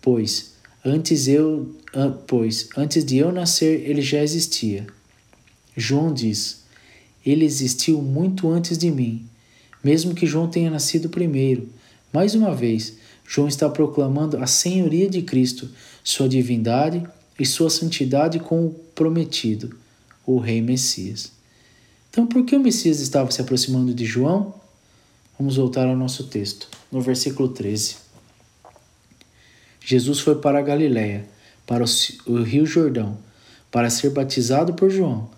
pois 0.00 0.50
Antes 0.82 1.28
eu, 1.28 1.76
pois 2.26 2.70
antes 2.74 3.04
de 3.04 3.18
eu 3.18 3.30
nascer, 3.30 3.86
ele 3.86 4.00
já 4.00 4.22
existia. 4.22 4.86
João 5.76 6.12
diz: 6.12 6.62
Ele 7.24 7.44
existiu 7.44 8.00
muito 8.00 8.48
antes 8.48 8.78
de 8.78 8.90
mim, 8.90 9.26
mesmo 9.84 10.14
que 10.14 10.26
João 10.26 10.48
tenha 10.48 10.70
nascido 10.70 11.10
primeiro. 11.10 11.68
Mais 12.10 12.34
uma 12.34 12.54
vez, 12.54 12.94
João 13.32 13.46
está 13.46 13.70
proclamando 13.70 14.38
a 14.38 14.46
senhoria 14.48 15.08
de 15.08 15.22
Cristo, 15.22 15.68
sua 16.02 16.28
divindade 16.28 17.00
e 17.38 17.46
sua 17.46 17.70
santidade 17.70 18.40
com 18.40 18.66
o 18.66 18.70
prometido, 18.92 19.76
o 20.26 20.40
Rei 20.40 20.60
Messias. 20.60 21.30
Então, 22.10 22.26
por 22.26 22.44
que 22.44 22.56
o 22.56 22.60
Messias 22.60 22.98
estava 22.98 23.30
se 23.30 23.40
aproximando 23.40 23.94
de 23.94 24.04
João? 24.04 24.52
Vamos 25.38 25.54
voltar 25.54 25.86
ao 25.86 25.96
nosso 25.96 26.24
texto, 26.24 26.66
no 26.90 27.00
versículo 27.00 27.50
13. 27.50 27.98
Jesus 29.80 30.18
foi 30.18 30.34
para 30.34 30.58
a 30.58 30.62
Galiléia, 30.62 31.24
para 31.64 31.84
o 32.26 32.42
Rio 32.42 32.66
Jordão, 32.66 33.16
para 33.70 33.90
ser 33.90 34.10
batizado 34.10 34.74
por 34.74 34.90
João. 34.90 35.30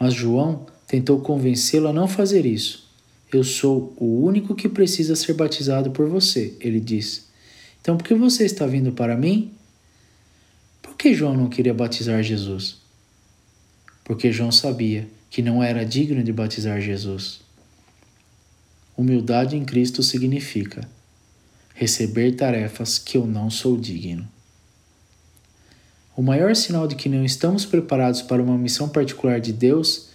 Mas 0.00 0.14
João 0.14 0.64
tentou 0.86 1.20
convencê-lo 1.20 1.88
a 1.88 1.92
não 1.92 2.08
fazer 2.08 2.46
isso. 2.46 2.88
Eu 3.30 3.44
sou 3.44 3.92
o 3.98 4.24
único 4.24 4.54
que 4.54 4.66
precisa 4.66 5.14
ser 5.14 5.34
batizado 5.34 5.90
por 5.90 6.08
você, 6.08 6.56
ele 6.58 6.80
disse. 6.80 7.33
Então 7.84 7.98
por 7.98 8.04
que 8.04 8.14
você 8.14 8.46
está 8.46 8.66
vindo 8.66 8.92
para 8.92 9.14
mim? 9.14 9.52
Por 10.80 10.96
que 10.96 11.12
João 11.12 11.36
não 11.36 11.50
queria 11.50 11.74
batizar 11.74 12.22
Jesus? 12.22 12.78
Porque 14.02 14.32
João 14.32 14.50
sabia 14.50 15.06
que 15.28 15.42
não 15.42 15.62
era 15.62 15.84
digno 15.84 16.24
de 16.24 16.32
batizar 16.32 16.80
Jesus. 16.80 17.42
Humildade 18.96 19.54
em 19.54 19.66
Cristo 19.66 20.02
significa 20.02 20.88
receber 21.74 22.32
tarefas 22.32 22.98
que 22.98 23.18
eu 23.18 23.26
não 23.26 23.50
sou 23.50 23.76
digno. 23.76 24.26
O 26.16 26.22
maior 26.22 26.56
sinal 26.56 26.88
de 26.88 26.96
que 26.96 27.10
não 27.10 27.22
estamos 27.22 27.66
preparados 27.66 28.22
para 28.22 28.42
uma 28.42 28.56
missão 28.56 28.88
particular 28.88 29.42
de 29.42 29.52
Deus 29.52 30.08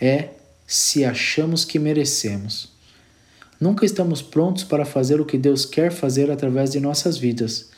é 0.00 0.28
se 0.64 1.04
achamos 1.04 1.64
que 1.64 1.76
merecemos. 1.76 2.69
Nunca 3.60 3.84
estamos 3.84 4.22
prontos 4.22 4.64
para 4.64 4.86
fazer 4.86 5.20
o 5.20 5.26
que 5.26 5.36
Deus 5.36 5.66
quer 5.66 5.92
fazer 5.92 6.30
através 6.30 6.70
de 6.70 6.80
nossas 6.80 7.18
vidas, 7.18 7.70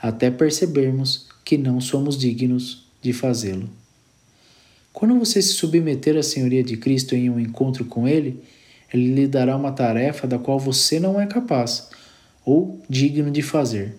até 0.00 0.30
percebermos 0.30 1.26
que 1.44 1.58
não 1.58 1.78
somos 1.80 2.16
dignos 2.16 2.86
de 3.02 3.12
fazê-lo. 3.12 3.68
Quando 4.94 5.18
você 5.18 5.42
se 5.42 5.52
submeter 5.52 6.16
à 6.16 6.22
senhoria 6.22 6.64
de 6.64 6.78
Cristo 6.78 7.14
em 7.14 7.28
um 7.28 7.38
encontro 7.38 7.84
com 7.84 8.08
Ele, 8.08 8.42
Ele 8.92 9.14
lhe 9.14 9.26
dará 9.26 9.54
uma 9.54 9.72
tarefa 9.72 10.26
da 10.26 10.38
qual 10.38 10.58
você 10.58 10.98
não 10.98 11.20
é 11.20 11.26
capaz 11.26 11.90
ou 12.46 12.80
digno 12.88 13.30
de 13.30 13.42
fazer. 13.42 13.94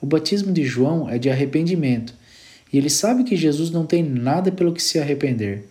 O 0.00 0.06
batismo 0.06 0.52
de 0.52 0.64
João 0.64 1.08
é 1.10 1.18
de 1.18 1.28
arrependimento, 1.28 2.14
e 2.72 2.78
ele 2.78 2.90
sabe 2.90 3.24
que 3.24 3.34
Jesus 3.34 3.70
não 3.70 3.84
tem 3.84 4.02
nada 4.02 4.52
pelo 4.52 4.72
que 4.72 4.82
se 4.82 4.98
arrepender. 4.98 5.64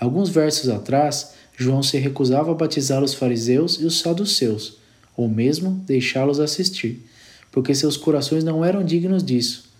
Alguns 0.00 0.30
versos 0.30 0.70
atrás, 0.70 1.34
João 1.56 1.82
se 1.82 1.98
recusava 1.98 2.50
a 2.50 2.54
batizar 2.54 3.02
os 3.02 3.14
fariseus 3.14 3.74
e 3.74 3.84
os 3.84 4.00
saduceus, 4.00 4.78
ou 5.16 5.28
mesmo 5.28 5.82
deixá-los 5.86 6.40
assistir, 6.40 7.06
porque 7.50 7.74
seus 7.74 7.96
corações 7.96 8.42
não 8.42 8.64
eram 8.64 8.84
dignos 8.84 9.22
disso. 9.22 9.70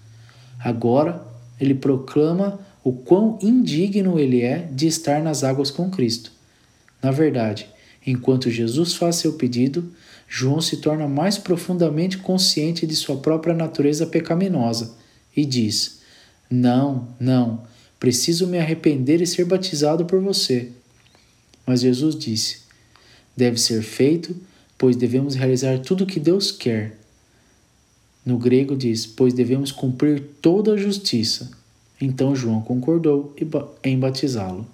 Agora, 0.59 1.23
ele 1.61 1.75
proclama 1.75 2.61
o 2.85 2.93
quão 2.93 3.39
indigno 3.41 4.19
ele 4.19 4.43
é 4.43 4.69
de 4.73 4.87
estar 4.87 5.23
nas 5.23 5.45
águas 5.45 5.71
com 5.71 5.91
Cristo. 5.91 6.33
Na 7.03 7.11
verdade, 7.11 7.67
enquanto 8.07 8.51
Jesus 8.51 8.95
faz 8.95 9.17
seu 9.17 9.35
pedido, 9.35 9.93
João 10.29 10.61
se 10.61 10.79
torna 10.79 11.07
mais 11.07 11.39
profundamente 11.39 12.19
consciente 12.19 12.87
de 12.87 12.97
sua 12.97 13.17
própria 13.17 13.55
natureza 13.55 14.07
pecaminosa 14.07 14.95
e 15.37 15.45
diz: 15.45 16.01
Não, 16.51 17.09
não, 17.21 17.63
preciso 18.01 18.47
me 18.47 18.59
arrepender 18.59 19.21
e 19.21 19.27
ser 19.27 19.45
batizado 19.45 20.05
por 20.05 20.21
você. 20.21 20.71
Mas 21.67 21.81
Jesus 21.81 22.17
disse: 22.17 22.63
Deve 23.37 23.59
ser 23.59 23.83
feito, 23.83 24.37
pois 24.77 24.97
devemos 24.97 25.35
realizar 25.35 25.79
tudo 25.79 26.05
o 26.05 26.07
que 26.07 26.21
Deus 26.21 26.51
quer. 26.51 26.99
No 28.25 28.39
grego 28.39 28.77
diz: 28.77 29.07
Pois 29.07 29.35
devemos 29.35 29.73
cumprir 29.73 30.23
toda 30.41 30.73
a 30.73 30.77
justiça. 30.77 31.51
Então 32.01 32.35
João 32.35 32.61
concordou 32.61 33.35
em 33.83 33.99
batizá-lo. 33.99 34.67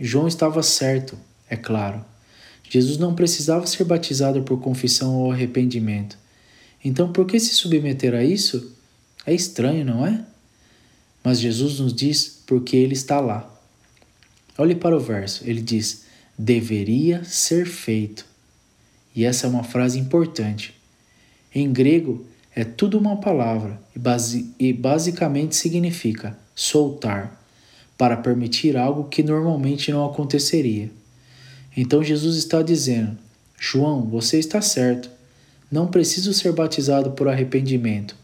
João 0.00 0.26
estava 0.26 0.62
certo, 0.62 1.18
é 1.48 1.56
claro. 1.56 2.04
Jesus 2.68 2.98
não 2.98 3.14
precisava 3.14 3.66
ser 3.66 3.84
batizado 3.84 4.42
por 4.42 4.60
confissão 4.60 5.14
ou 5.16 5.30
arrependimento. 5.30 6.18
Então, 6.84 7.12
por 7.12 7.26
que 7.26 7.38
se 7.38 7.54
submeter 7.54 8.14
a 8.14 8.24
isso? 8.24 8.72
É 9.24 9.32
estranho, 9.32 9.84
não 9.84 10.04
é? 10.04 10.24
Mas 11.22 11.40
Jesus 11.40 11.78
nos 11.78 11.94
diz 11.94 12.42
porque 12.46 12.76
ele 12.76 12.94
está 12.94 13.20
lá. 13.20 13.53
Olhe 14.56 14.74
para 14.74 14.96
o 14.96 15.00
verso, 15.00 15.42
ele 15.48 15.60
diz: 15.60 16.04
deveria 16.38 17.24
ser 17.24 17.66
feito. 17.66 18.26
E 19.14 19.24
essa 19.24 19.46
é 19.46 19.50
uma 19.50 19.64
frase 19.64 19.98
importante. 19.98 20.74
Em 21.54 21.72
grego, 21.72 22.26
é 22.54 22.64
tudo 22.64 22.98
uma 22.98 23.16
palavra 23.16 23.80
e, 23.94 24.68
e 24.68 24.72
basicamente 24.72 25.56
significa 25.56 26.36
soltar, 26.54 27.40
para 27.96 28.16
permitir 28.16 28.76
algo 28.76 29.04
que 29.04 29.22
normalmente 29.22 29.92
não 29.92 30.04
aconteceria. 30.04 30.90
Então 31.76 32.02
Jesus 32.02 32.36
está 32.36 32.62
dizendo: 32.62 33.16
João, 33.58 34.02
você 34.02 34.38
está 34.38 34.60
certo. 34.60 35.10
Não 35.70 35.88
preciso 35.88 36.32
ser 36.32 36.52
batizado 36.52 37.12
por 37.12 37.26
arrependimento, 37.26 38.16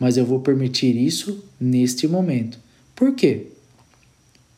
mas 0.00 0.16
eu 0.16 0.24
vou 0.24 0.40
permitir 0.40 0.96
isso 0.96 1.44
neste 1.60 2.08
momento. 2.08 2.58
Por 2.94 3.14
quê? 3.14 3.48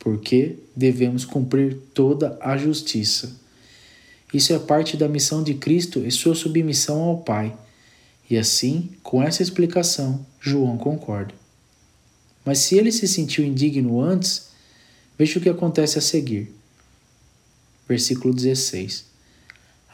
Porque 0.01 0.57
devemos 0.75 1.27
cumprir 1.27 1.77
toda 1.95 2.37
a 2.41 2.57
justiça. 2.57 3.39
Isso 4.33 4.53
é 4.53 4.59
parte 4.59 4.97
da 4.97 5.07
missão 5.07 5.43
de 5.43 5.55
Cristo 5.55 6.05
e 6.05 6.11
sua 6.11 6.35
submissão 6.35 7.03
ao 7.03 7.19
Pai. 7.19 7.55
E 8.29 8.39
assim, 8.39 8.91
com 9.03 9.23
essa 9.23 9.43
explicação, 9.43 10.25
João 10.41 10.79
concorda. 10.79 11.35
Mas 12.45 12.61
se 12.61 12.77
ele 12.77 12.91
se 12.91 13.07
sentiu 13.07 13.45
indigno 13.45 14.01
antes, 14.01 14.49
veja 15.19 15.39
o 15.39 15.43
que 15.43 15.49
acontece 15.49 15.99
a 15.99 16.03
seguir. 16.03 16.51
Versículo 17.87 18.33
16. 18.33 19.05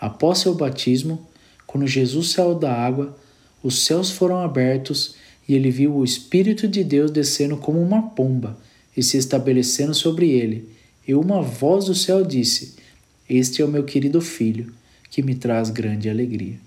Após 0.00 0.38
seu 0.38 0.54
batismo, 0.54 1.26
quando 1.66 1.86
Jesus 1.86 2.30
saiu 2.30 2.54
da 2.54 2.72
água, 2.72 3.18
os 3.62 3.84
céus 3.84 4.10
foram 4.10 4.38
abertos 4.38 5.16
e 5.48 5.54
ele 5.54 5.70
viu 5.70 5.96
o 5.96 6.04
Espírito 6.04 6.68
de 6.68 6.84
Deus 6.84 7.10
descendo 7.10 7.56
como 7.56 7.80
uma 7.80 8.10
pomba 8.10 8.56
e 8.96 9.02
se 9.02 9.18
estabelecendo 9.18 9.94
sobre 9.94 10.30
ele. 10.30 10.68
E 11.06 11.14
uma 11.14 11.42
voz 11.42 11.84
do 11.84 11.94
céu 11.94 12.24
disse: 12.24 12.76
Este 13.28 13.60
é 13.60 13.64
o 13.64 13.68
meu 13.68 13.84
querido 13.84 14.20
filho, 14.20 14.72
que 15.10 15.22
me 15.22 15.34
traz 15.34 15.70
grande 15.70 16.08
alegria. 16.08 16.58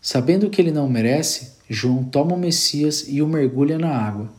Sabendo 0.00 0.50
que 0.50 0.60
ele 0.60 0.72
não 0.72 0.88
merece, 0.88 1.52
João 1.68 2.02
toma 2.02 2.34
o 2.34 2.38
Messias 2.38 3.06
e 3.06 3.22
o 3.22 3.28
mergulha 3.28 3.78
na 3.78 3.90
água. 3.90 4.32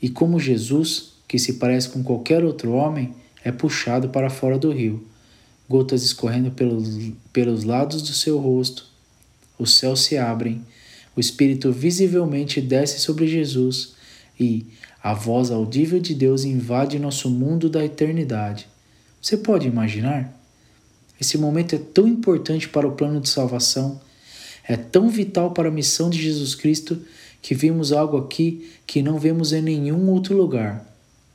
E 0.00 0.08
como 0.08 0.40
Jesus, 0.40 1.12
que 1.28 1.38
se 1.38 1.54
parece 1.54 1.90
com 1.90 2.02
qualquer 2.02 2.42
outro 2.42 2.72
homem, 2.72 3.14
é 3.44 3.52
puxado 3.52 4.08
para 4.08 4.30
fora 4.30 4.58
do 4.58 4.72
rio, 4.72 5.06
gotas 5.68 6.02
escorrendo 6.02 6.50
pelos, 6.50 7.12
pelos 7.32 7.62
lados 7.62 8.02
do 8.02 8.12
seu 8.12 8.38
rosto. 8.38 8.86
Os 9.56 9.76
céus 9.76 10.02
se 10.02 10.18
abrem, 10.18 10.64
o 11.14 11.20
Espírito 11.20 11.70
visivelmente 11.70 12.60
desce 12.60 12.98
sobre 12.98 13.28
Jesus 13.28 13.94
e 14.38 14.66
a 15.02 15.14
voz 15.14 15.50
audível 15.50 16.00
de 16.00 16.14
Deus 16.14 16.44
invade 16.44 16.98
nosso 16.98 17.28
mundo 17.28 17.68
da 17.68 17.84
eternidade. 17.84 18.68
Você 19.20 19.36
pode 19.36 19.66
imaginar? 19.66 20.32
Esse 21.20 21.38
momento 21.38 21.74
é 21.74 21.78
tão 21.78 22.06
importante 22.06 22.68
para 22.68 22.86
o 22.86 22.92
plano 22.92 23.20
de 23.20 23.28
salvação, 23.28 24.00
é 24.66 24.76
tão 24.76 25.08
vital 25.08 25.52
para 25.52 25.68
a 25.68 25.72
missão 25.72 26.10
de 26.10 26.20
Jesus 26.20 26.54
Cristo 26.54 27.00
que 27.40 27.54
vimos 27.54 27.92
algo 27.92 28.16
aqui 28.16 28.70
que 28.86 29.02
não 29.02 29.18
vemos 29.18 29.52
em 29.52 29.62
nenhum 29.62 30.08
outro 30.10 30.36
lugar. 30.36 30.86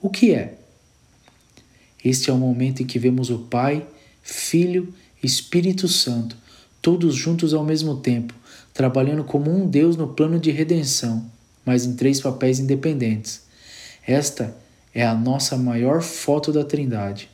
O 0.02 0.10
que 0.10 0.34
é? 0.34 0.58
Este 2.04 2.30
é 2.30 2.34
o 2.34 2.38
momento 2.38 2.82
em 2.82 2.86
que 2.86 3.00
vemos 3.00 3.30
o 3.30 3.40
Pai, 3.40 3.86
Filho 4.22 4.94
e 5.22 5.26
Espírito 5.26 5.88
Santo, 5.88 6.38
todos 6.82 7.16
juntos 7.16 7.54
ao 7.54 7.66
mesmo 7.66 7.98
tempo, 7.98 8.34
trabalhando 8.74 9.24
como 9.24 9.52
um 9.52 9.68
Deus 9.68 9.98
no 9.98 10.08
plano 10.08 10.40
de 10.40 10.52
redenção 10.52 11.30
mas 11.68 11.86
em 11.86 11.98
três 11.98 12.22
papéis 12.22 12.60
independentes. 12.60 13.42
Esta 14.08 14.56
é 14.94 15.06
a 15.06 15.14
nossa 15.14 15.58
maior 15.58 16.02
foto 16.02 16.54
da 16.54 16.64
Trindade. 16.64 17.30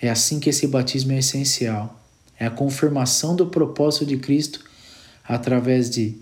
É 0.00 0.10
assim 0.10 0.38
que 0.38 0.50
esse 0.50 0.66
batismo 0.66 1.12
é 1.12 1.18
essencial. 1.18 1.98
É 2.38 2.44
a 2.44 2.50
confirmação 2.50 3.34
do 3.34 3.46
propósito 3.46 4.04
de 4.04 4.18
Cristo 4.18 4.62
através 5.26 5.88
de 5.88 6.18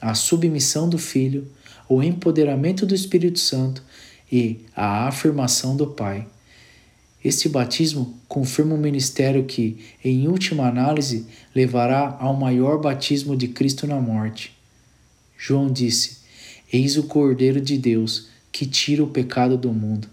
a 0.00 0.14
submissão 0.14 0.88
do 0.88 0.96
Filho, 0.96 1.46
o 1.86 2.02
empoderamento 2.02 2.86
do 2.86 2.94
Espírito 2.94 3.38
Santo 3.38 3.82
e 4.32 4.64
a 4.74 5.06
afirmação 5.06 5.76
do 5.76 5.88
Pai. 5.88 6.26
Este 7.22 7.46
batismo 7.46 8.18
confirma 8.26 8.74
um 8.74 8.78
ministério 8.78 9.44
que, 9.44 9.84
em 10.02 10.26
última 10.28 10.66
análise, 10.66 11.26
levará 11.54 12.16
ao 12.18 12.32
maior 12.32 12.80
batismo 12.80 13.36
de 13.36 13.48
Cristo 13.48 13.86
na 13.86 14.00
morte. 14.00 14.56
João 15.36 15.70
disse: 15.70 16.17
Eis 16.72 16.96
o 16.96 17.04
Cordeiro 17.04 17.60
de 17.60 17.78
Deus 17.78 18.28
que 18.52 18.66
tira 18.66 19.02
o 19.02 19.08
pecado 19.08 19.56
do 19.56 19.72
mundo. 19.72 20.08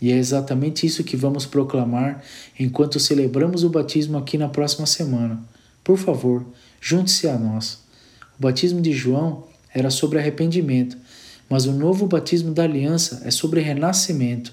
E 0.00 0.12
é 0.12 0.16
exatamente 0.16 0.86
isso 0.86 1.04
que 1.04 1.16
vamos 1.16 1.46
proclamar 1.46 2.22
enquanto 2.58 3.00
celebramos 3.00 3.64
o 3.64 3.70
batismo 3.70 4.18
aqui 4.18 4.36
na 4.36 4.48
próxima 4.48 4.86
semana. 4.86 5.42
Por 5.82 5.96
favor, 5.96 6.44
junte-se 6.80 7.28
a 7.28 7.38
nós. 7.38 7.78
O 8.38 8.42
batismo 8.42 8.80
de 8.80 8.92
João 8.92 9.44
era 9.72 9.90
sobre 9.90 10.18
arrependimento, 10.18 10.96
mas 11.48 11.66
o 11.66 11.72
novo 11.72 12.06
batismo 12.06 12.52
da 12.52 12.64
aliança 12.64 13.22
é 13.24 13.30
sobre 13.30 13.60
renascimento. 13.60 14.52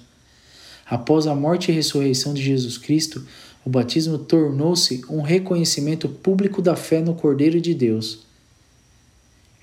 Após 0.85 1.27
a 1.27 1.35
morte 1.35 1.71
e 1.71 1.73
ressurreição 1.73 2.33
de 2.33 2.41
Jesus 2.41 2.77
Cristo, 2.77 3.25
o 3.65 3.69
batismo 3.69 4.17
tornou-se 4.17 5.03
um 5.09 5.21
reconhecimento 5.21 6.07
público 6.09 6.61
da 6.61 6.75
fé 6.75 7.01
no 7.01 7.15
Cordeiro 7.15 7.59
de 7.59 7.73
Deus. 7.73 8.19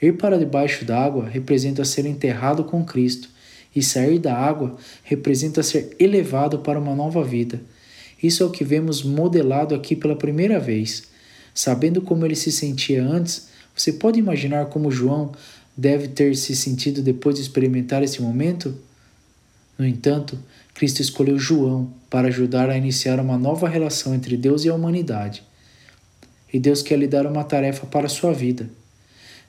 Ir 0.01 0.13
para 0.17 0.39
debaixo 0.39 0.85
d'água 0.85 1.29
representa 1.29 1.85
ser 1.85 2.07
enterrado 2.07 2.65
com 2.65 2.85
Cristo, 2.85 3.29
e 3.75 3.83
sair 3.83 4.19
da 4.19 4.35
água 4.35 4.77
representa 5.05 5.63
ser 5.63 5.95
elevado 5.99 6.59
para 6.59 6.79
uma 6.79 6.95
nova 6.95 7.23
vida. 7.23 7.61
Isso 8.21 8.43
é 8.43 8.47
o 8.47 8.51
que 8.51 8.65
vemos 8.65 9.03
modelado 9.03 9.75
aqui 9.75 9.95
pela 9.95 10.17
primeira 10.17 10.59
vez. 10.59 11.05
Sabendo 11.55 12.03
como 12.03 12.27
ele 12.27 12.35
se 12.35 12.51
sentia 12.51 13.03
antes, 13.03 13.49
Você 13.81 13.93
pode 13.95 14.19
imaginar 14.19 14.67
como 14.67 14.91
João 14.91 15.33
deve 15.77 16.09
ter 16.09 16.37
se 16.37 16.55
sentido 16.55 17.03
depois 17.03 17.37
de 17.37 17.43
experimentar 17.43 18.03
esse 18.03 18.21
momento? 18.21 18.75
No 19.79 19.87
entanto, 19.87 20.39
Cristo 20.75 21.01
escolheu 21.01 21.39
João 21.39 21.91
para 22.11 22.29
ajudar 22.29 22.69
a 22.69 22.77
iniciar 22.77 23.19
uma 23.19 23.39
nova 23.39 23.69
relação 23.69 24.15
entre 24.15 24.37
Deus 24.37 24.65
e 24.65 24.69
a 24.69 24.75
humanidade. 24.75 25.43
E 26.53 26.59
Deus 26.59 26.83
quer 26.83 26.99
lhe 26.99 27.07
dar 27.07 27.27
uma 27.27 27.45
tarefa 27.45 27.87
para 27.87 28.07
a 28.07 28.11
sua 28.11 28.35
vida. 28.35 28.69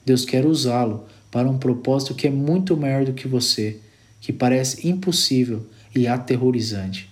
Deus 0.06 0.26
quer 0.26 0.46
usá-lo 0.46 1.06
para 1.30 1.50
um 1.50 1.58
propósito 1.58 2.14
que 2.14 2.28
é 2.28 2.32
muito 2.32 2.76
maior 2.76 3.06
do 3.06 3.14
que 3.14 3.28
você, 3.28 3.78
que 4.20 4.34
parece 4.34 4.88
impossível 4.88 5.66
e 5.96 6.08
aterrorizante. 6.08 7.10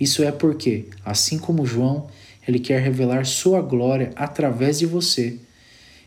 Isso 0.00 0.22
é 0.22 0.30
porque, 0.30 0.86
assim 1.04 1.38
como 1.38 1.66
João, 1.66 2.08
ele 2.46 2.58
quer 2.58 2.80
revelar 2.80 3.26
sua 3.26 3.60
glória 3.60 4.12
através 4.14 4.78
de 4.78 4.86
você. 4.86 5.38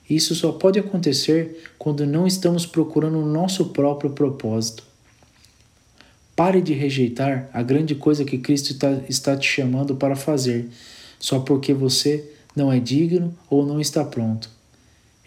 Isso 0.10 0.34
só 0.34 0.52
pode 0.52 0.80
acontecer 0.80 1.72
quando 1.78 2.06
não 2.06 2.26
estamos 2.26 2.66
procurando 2.66 3.20
o 3.20 3.26
nosso 3.26 3.66
próprio 3.66 4.12
propósito. 4.12 4.84
Pare 6.36 6.62
de 6.62 6.74
rejeitar 6.74 7.50
a 7.54 7.62
grande 7.62 7.96
coisa 7.96 8.24
que 8.24 8.38
Cristo 8.38 8.76
está, 9.10 9.36
te 9.36 9.48
chamando 9.48 9.96
para 9.96 10.16
fazer, 10.16 10.70
só 11.20 11.40
porque 11.40 11.74
você 11.74 12.32
não 12.56 12.72
é 12.72 12.80
digno 12.80 13.36
ou 13.50 13.66
não 13.66 13.82
está 13.82 14.06
pronto. 14.06 14.50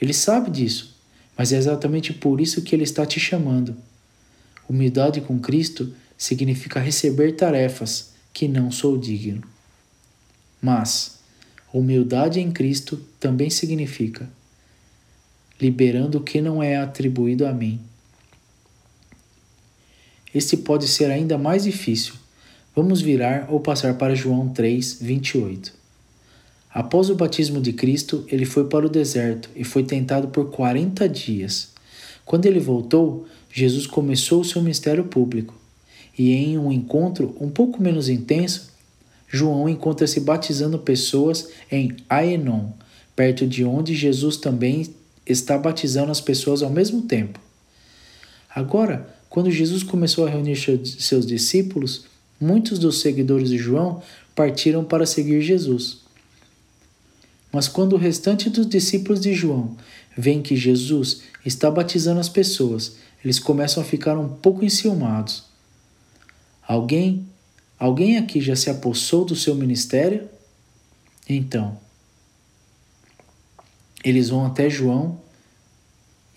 Ele 0.03 0.13
sabe 0.13 0.51
disso, 0.51 0.95
mas 1.35 1.51
é 1.51 1.57
exatamente 1.57 2.13
por 2.13 2.43
isso 2.43 2.61
que 2.61 2.75
ele 2.75 2.85
está 2.85 3.07
te 3.07 3.19
chamando. 3.19 3.75
Humildade 4.69 5.23
com 5.23 5.39
Cristo 5.39 5.95
significa 6.19 6.79
receber 6.79 7.33
tarefas 7.33 8.13
que 8.35 8.47
não 8.47 8.71
sou 8.71 8.99
digno. 8.99 9.43
Mas 10.61 11.21
humildade 11.73 12.39
em 12.39 12.53
Cristo 12.53 13.01
também 13.19 13.49
significa 13.49 14.29
liberando 15.59 16.19
o 16.19 16.23
que 16.23 16.43
não 16.43 16.63
é 16.63 16.77
atribuído 16.77 17.47
a 17.47 17.53
mim 17.53 17.81
este 20.35 20.57
pode 20.57 20.89
ser 20.89 21.11
ainda 21.11 21.37
mais 21.37 21.65
difícil. 21.65 22.15
Vamos 22.75 23.03
virar 23.03 23.49
ou 23.51 23.61
passar 23.61 23.95
para 23.95 24.15
João 24.15 24.49
3, 24.49 24.99
28. 25.01 25.75
Após 26.75 27.11
o 27.11 27.15
batismo 27.15 27.61
de 27.61 27.73
Cristo, 27.73 28.25
ele 28.29 28.47
foi 28.47 28.65
para 28.65 28.87
o 28.87 28.91
deserto 28.91 29.51
e 29.55 29.63
foi 29.63 29.83
tentado 29.83 30.29
por 30.29 30.51
40 30.51 31.07
dias. 31.09 31.69
Quando 32.25 32.47
ele 32.47 32.61
voltou, 32.61 33.27
Jesus 33.53 33.87
começou 33.87 34.41
o 34.41 34.45
seu 34.45 34.63
mistério 34.63 35.05
público. 35.05 35.55
E 36.19 36.33
em 36.33 36.59
um 36.59 36.73
encontro 36.73 37.37
um 37.41 37.51
pouco 37.51 37.83
menos 37.83 38.09
intenso, 38.09 38.71
João 39.29 39.69
encontra-se 39.69 40.21
batizando 40.21 40.79
pessoas 40.79 41.49
em 41.71 41.97
Aenon, 42.09 42.71
perto 43.15 43.47
de 43.47 43.65
onde 43.65 43.95
Jesus 43.95 44.37
também 44.37 44.95
está 45.27 45.59
batizando 45.59 46.11
as 46.11 46.21
pessoas 46.21 46.63
ao 46.63 46.71
mesmo 46.71 47.03
tempo. 47.03 47.39
Agora, 48.55 49.09
quando 49.31 49.51
Jesus 49.51 49.83
começou 49.83 50.27
a 50.27 50.31
reunir 50.31 50.57
seus 50.57 51.27
discípulos, 51.27 52.05
muitos 52.41 52.79
dos 52.79 53.01
seguidores 53.01 53.49
de 53.49 53.57
João 53.57 54.03
partiram 54.35 54.85
para 54.85 55.07
seguir 55.07 55.41
Jesus. 55.41 56.02
Mas 57.53 57.69
quando 57.69 57.93
o 57.93 57.99
restante 57.99 58.49
dos 58.49 58.67
discípulos 58.67 59.21
de 59.21 59.35
João 59.35 59.77
veem 60.17 60.43
que 60.43 60.57
Jesus 60.57 61.23
está 61.45 61.71
batizando 61.71 62.19
as 62.19 62.29
pessoas, 62.29 62.97
eles 63.23 63.39
começam 63.39 63.83
a 63.83 63.87
ficar 63.87 64.19
um 64.19 64.29
pouco 64.29 64.65
enciumados. 64.65 65.45
Alguém, 66.67 67.27
alguém 67.79 68.17
aqui 68.17 68.41
já 68.41 68.57
se 68.57 68.71
apossou 68.71 69.25
do 69.25 69.37
seu 69.37 69.55
ministério? 69.55 70.29
Então, 71.29 71.79
eles 74.03 74.31
vão 74.31 74.47
até 74.47 74.69
João 74.71 75.21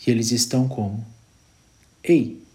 e 0.06 0.12
eles 0.12 0.32
estão 0.32 0.68
como? 0.68 1.06
Ei, 2.04 2.46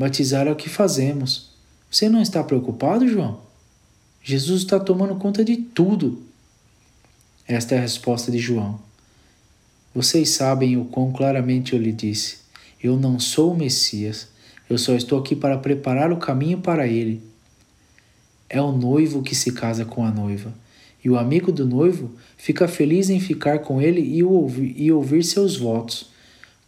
Batizar 0.00 0.46
é 0.46 0.50
o 0.50 0.56
que 0.56 0.70
fazemos. 0.70 1.50
Você 1.90 2.08
não 2.08 2.22
está 2.22 2.42
preocupado, 2.42 3.06
João? 3.06 3.42
Jesus 4.22 4.62
está 4.62 4.80
tomando 4.80 5.16
conta 5.16 5.44
de 5.44 5.58
tudo. 5.58 6.22
Esta 7.50 7.74
é 7.74 7.78
a 7.78 7.80
resposta 7.80 8.30
de 8.30 8.38
João. 8.38 8.78
Vocês 9.92 10.28
sabem 10.28 10.76
o 10.76 10.84
quão 10.84 11.10
claramente 11.10 11.72
eu 11.72 11.80
lhe 11.80 11.90
disse: 11.90 12.36
Eu 12.80 12.96
não 12.96 13.18
sou 13.18 13.52
o 13.52 13.56
Messias, 13.56 14.28
eu 14.70 14.78
só 14.78 14.94
estou 14.94 15.18
aqui 15.18 15.34
para 15.34 15.58
preparar 15.58 16.12
o 16.12 16.16
caminho 16.16 16.58
para 16.58 16.86
ele. 16.86 17.20
É 18.48 18.62
o 18.62 18.70
noivo 18.70 19.20
que 19.20 19.34
se 19.34 19.50
casa 19.50 19.84
com 19.84 20.04
a 20.04 20.12
noiva, 20.12 20.54
e 21.04 21.10
o 21.10 21.18
amigo 21.18 21.50
do 21.50 21.66
noivo 21.66 22.12
fica 22.36 22.68
feliz 22.68 23.10
em 23.10 23.18
ficar 23.18 23.58
com 23.58 23.82
ele 23.82 24.00
e 24.00 24.22
ouvir, 24.22 24.72
e 24.76 24.92
ouvir 24.92 25.24
seus 25.24 25.56
votos. 25.56 26.08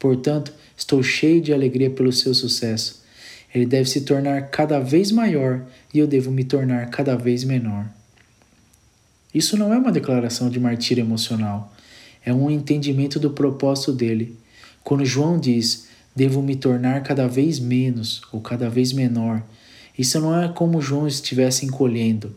Portanto, 0.01 0.53
estou 0.77 1.01
cheio 1.01 1.41
de 1.41 1.53
alegria 1.53 1.91
pelo 1.91 2.13
seu 2.13 2.35
sucesso. 2.35 3.05
Ele 3.55 3.67
deve 3.67 3.89
se 3.89 4.01
tornar 4.01 4.49
cada 4.49 4.81
vez 4.81 5.13
maior 5.13 5.65
e 5.95 6.01
eu 6.01 6.09
devo 6.09 6.33
me 6.33 6.43
tornar 6.43 6.91
cada 6.91 7.15
vez 7.15 7.45
menor. 7.45 7.89
Isso 9.35 9.57
não 9.57 9.73
é 9.73 9.79
uma 9.79 9.93
declaração 9.93 10.51
de 10.51 10.61
martírio 10.61 11.03
emocional, 11.03 11.73
é 12.25 12.33
um 12.33 12.51
entendimento 12.51 13.19
do 13.19 13.31
propósito 13.31 13.93
dele. 13.93 14.37
Quando 14.85 15.05
João 15.05 15.39
diz, 15.39 15.89
devo 16.15 16.43
me 16.43 16.57
tornar 16.57 17.03
cada 17.03 17.27
vez 17.27 17.59
menos 17.59 18.23
ou 18.31 18.41
cada 18.41 18.69
vez 18.69 18.93
menor, 18.93 19.43
isso 19.99 20.21
não 20.21 20.39
é 20.41 20.49
como 20.49 20.81
João 20.81 21.07
estivesse 21.07 21.67
encolhendo, 21.67 22.35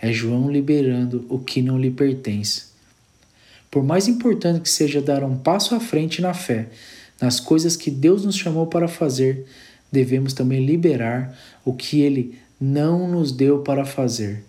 é 0.00 0.12
João 0.12 0.50
liberando 0.50 1.26
o 1.28 1.38
que 1.38 1.62
não 1.62 1.78
lhe 1.78 1.90
pertence. 1.90 2.72
Por 3.70 3.82
mais 3.82 4.08
importante 4.08 4.60
que 4.60 4.68
seja 4.68 5.00
dar 5.00 5.24
um 5.24 5.36
passo 5.36 5.74
à 5.74 5.80
frente 5.80 6.20
na 6.20 6.34
fé, 6.34 6.68
nas 7.20 7.40
coisas 7.40 7.76
que 7.76 7.90
Deus 7.90 8.24
nos 8.24 8.36
chamou 8.36 8.66
para 8.66 8.88
fazer, 8.88 9.46
devemos 9.90 10.32
também 10.32 10.64
liberar 10.64 11.38
o 11.64 11.72
que 11.72 12.00
ele 12.00 12.38
não 12.60 13.08
nos 13.08 13.32
deu 13.32 13.60
para 13.60 13.84
fazer. 13.84 14.44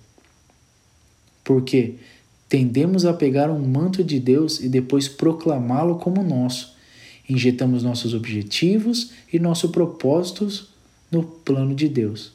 Porque 1.44 1.96
tendemos 2.48 3.06
a 3.06 3.14
pegar 3.14 3.50
um 3.50 3.60
manto 3.60 4.04
de 4.04 4.20
Deus 4.20 4.60
e 4.60 4.70
depois 4.70 5.08
proclamá-lo 5.08 5.98
como 5.98 6.24
nosso. 6.24 6.74
Injetamos 7.28 7.84
nossos 7.84 8.14
objetivos 8.14 9.12
e 9.32 9.40
nossos 9.40 9.72
propósitos 9.72 10.70
no 11.12 11.24
plano 11.24 11.74
de 11.74 11.88
Deus. 11.88 12.32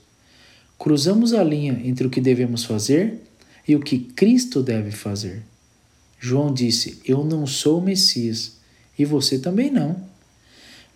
Cruzamos 0.78 1.32
a 1.32 1.42
linha 1.42 1.80
entre 1.84 2.06
o 2.06 2.10
que 2.10 2.20
devemos 2.20 2.64
fazer 2.64 3.22
e 3.66 3.74
o 3.74 3.80
que 3.80 3.98
Cristo 3.98 4.62
deve 4.62 4.90
fazer. 4.90 5.42
João 6.20 6.52
disse: 6.52 7.00
Eu 7.04 7.24
não 7.24 7.46
sou 7.46 7.78
o 7.78 7.82
Messias, 7.82 8.56
e 8.98 9.04
você 9.04 9.38
também 9.38 9.70
não 9.70 10.08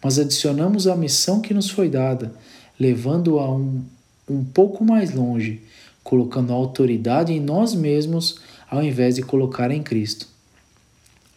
mas 0.03 0.19
adicionamos 0.19 0.89
a 0.89 0.97
missão 0.97 1.41
que 1.41 1.55
nos 1.55 1.71
foi 1.71 1.89
dada, 1.89 2.35
levando-a 2.79 3.49
um, 3.55 3.85
um 4.29 4.43
pouco 4.43 4.85
mais 4.85 5.15
longe, 5.15 5.63
colocando 6.03 6.53
a 6.53 6.57
autoridade 6.57 7.33
em 7.33 7.41
nós 7.41 7.75
mesmos 7.75 8.41
ao 8.71 8.83
invés 8.83 9.15
de 9.17 9.23
colocar 9.23 9.71
em 9.71 9.83
Cristo. 9.83 10.27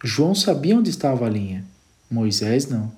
João 0.03 0.33
sabia 0.33 0.77
onde 0.77 0.89
estava 0.89 1.25
a 1.25 1.29
linha, 1.29 1.65
Moisés 2.09 2.67
não. 2.67 2.91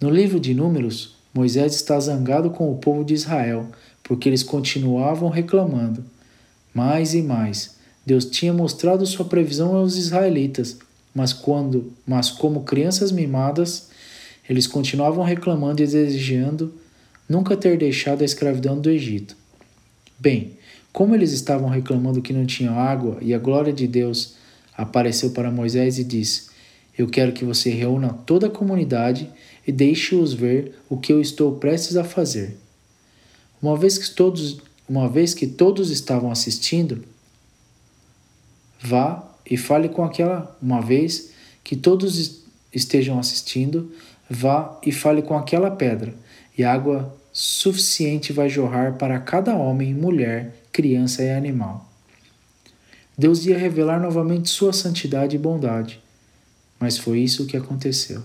No 0.00 0.10
livro 0.10 0.40
de 0.40 0.54
Números, 0.54 1.16
Moisés 1.32 1.74
está 1.74 1.98
zangado 2.00 2.50
com 2.50 2.70
o 2.70 2.78
povo 2.78 3.04
de 3.04 3.14
Israel, 3.14 3.66
porque 4.02 4.28
eles 4.28 4.42
continuavam 4.42 5.28
reclamando. 5.28 6.04
Mais 6.74 7.14
e 7.14 7.22
mais, 7.22 7.76
Deus 8.04 8.24
tinha 8.24 8.52
mostrado 8.52 9.06
sua 9.06 9.24
previsão 9.24 9.76
aos 9.76 9.96
israelitas, 9.96 10.78
mas 11.14 11.32
quando, 11.32 11.92
mas 12.06 12.30
como 12.30 12.64
crianças 12.64 13.12
mimadas, 13.12 13.90
eles 14.48 14.66
continuavam 14.66 15.24
reclamando 15.24 15.82
e 15.82 15.86
desejando 15.86 16.74
nunca 17.28 17.56
ter 17.56 17.78
deixado 17.78 18.22
a 18.22 18.24
escravidão 18.24 18.80
do 18.80 18.90
Egito. 18.90 19.36
Bem, 20.22 20.56
como 20.92 21.16
eles 21.16 21.32
estavam 21.32 21.68
reclamando 21.68 22.22
que 22.22 22.32
não 22.32 22.46
tinham 22.46 22.78
água 22.78 23.18
e 23.20 23.34
a 23.34 23.38
glória 23.38 23.72
de 23.72 23.88
Deus 23.88 24.36
apareceu 24.76 25.32
para 25.32 25.50
Moisés 25.50 25.98
e 25.98 26.04
disse: 26.04 26.48
Eu 26.96 27.08
quero 27.08 27.32
que 27.32 27.44
você 27.44 27.70
reúna 27.70 28.10
toda 28.24 28.46
a 28.46 28.50
comunidade 28.50 29.28
e 29.66 29.72
deixe-os 29.72 30.32
ver 30.32 30.76
o 30.88 30.96
que 30.96 31.12
eu 31.12 31.20
estou 31.20 31.56
prestes 31.56 31.96
a 31.96 32.04
fazer. 32.04 32.56
Uma 33.60 33.76
vez 33.76 33.98
que 33.98 34.14
todos, 34.14 34.62
uma 34.88 35.08
vez 35.08 35.34
que 35.34 35.48
todos 35.48 35.90
estavam 35.90 36.30
assistindo, 36.30 37.02
vá 38.80 39.28
e 39.44 39.56
fale 39.56 39.88
com 39.88 40.04
aquela, 40.04 40.56
uma 40.62 40.80
vez 40.80 41.32
que 41.64 41.74
todos 41.74 42.44
estejam 42.72 43.18
assistindo, 43.18 43.90
Vá 44.34 44.80
e 44.82 44.90
fale 44.90 45.20
com 45.20 45.36
aquela 45.36 45.70
pedra, 45.70 46.14
e 46.56 46.64
água 46.64 47.14
suficiente 47.32 48.32
vai 48.32 48.48
jorrar 48.48 48.98
para 48.98 49.18
cada 49.18 49.56
homem, 49.56 49.94
mulher, 49.94 50.54
criança 50.70 51.22
e 51.22 51.30
animal. 51.30 51.90
Deus 53.16 53.46
ia 53.46 53.56
revelar 53.56 54.00
novamente 54.00 54.50
sua 54.50 54.72
santidade 54.72 55.36
e 55.36 55.38
bondade, 55.38 56.00
mas 56.78 56.98
foi 56.98 57.20
isso 57.20 57.46
que 57.46 57.56
aconteceu. 57.56 58.22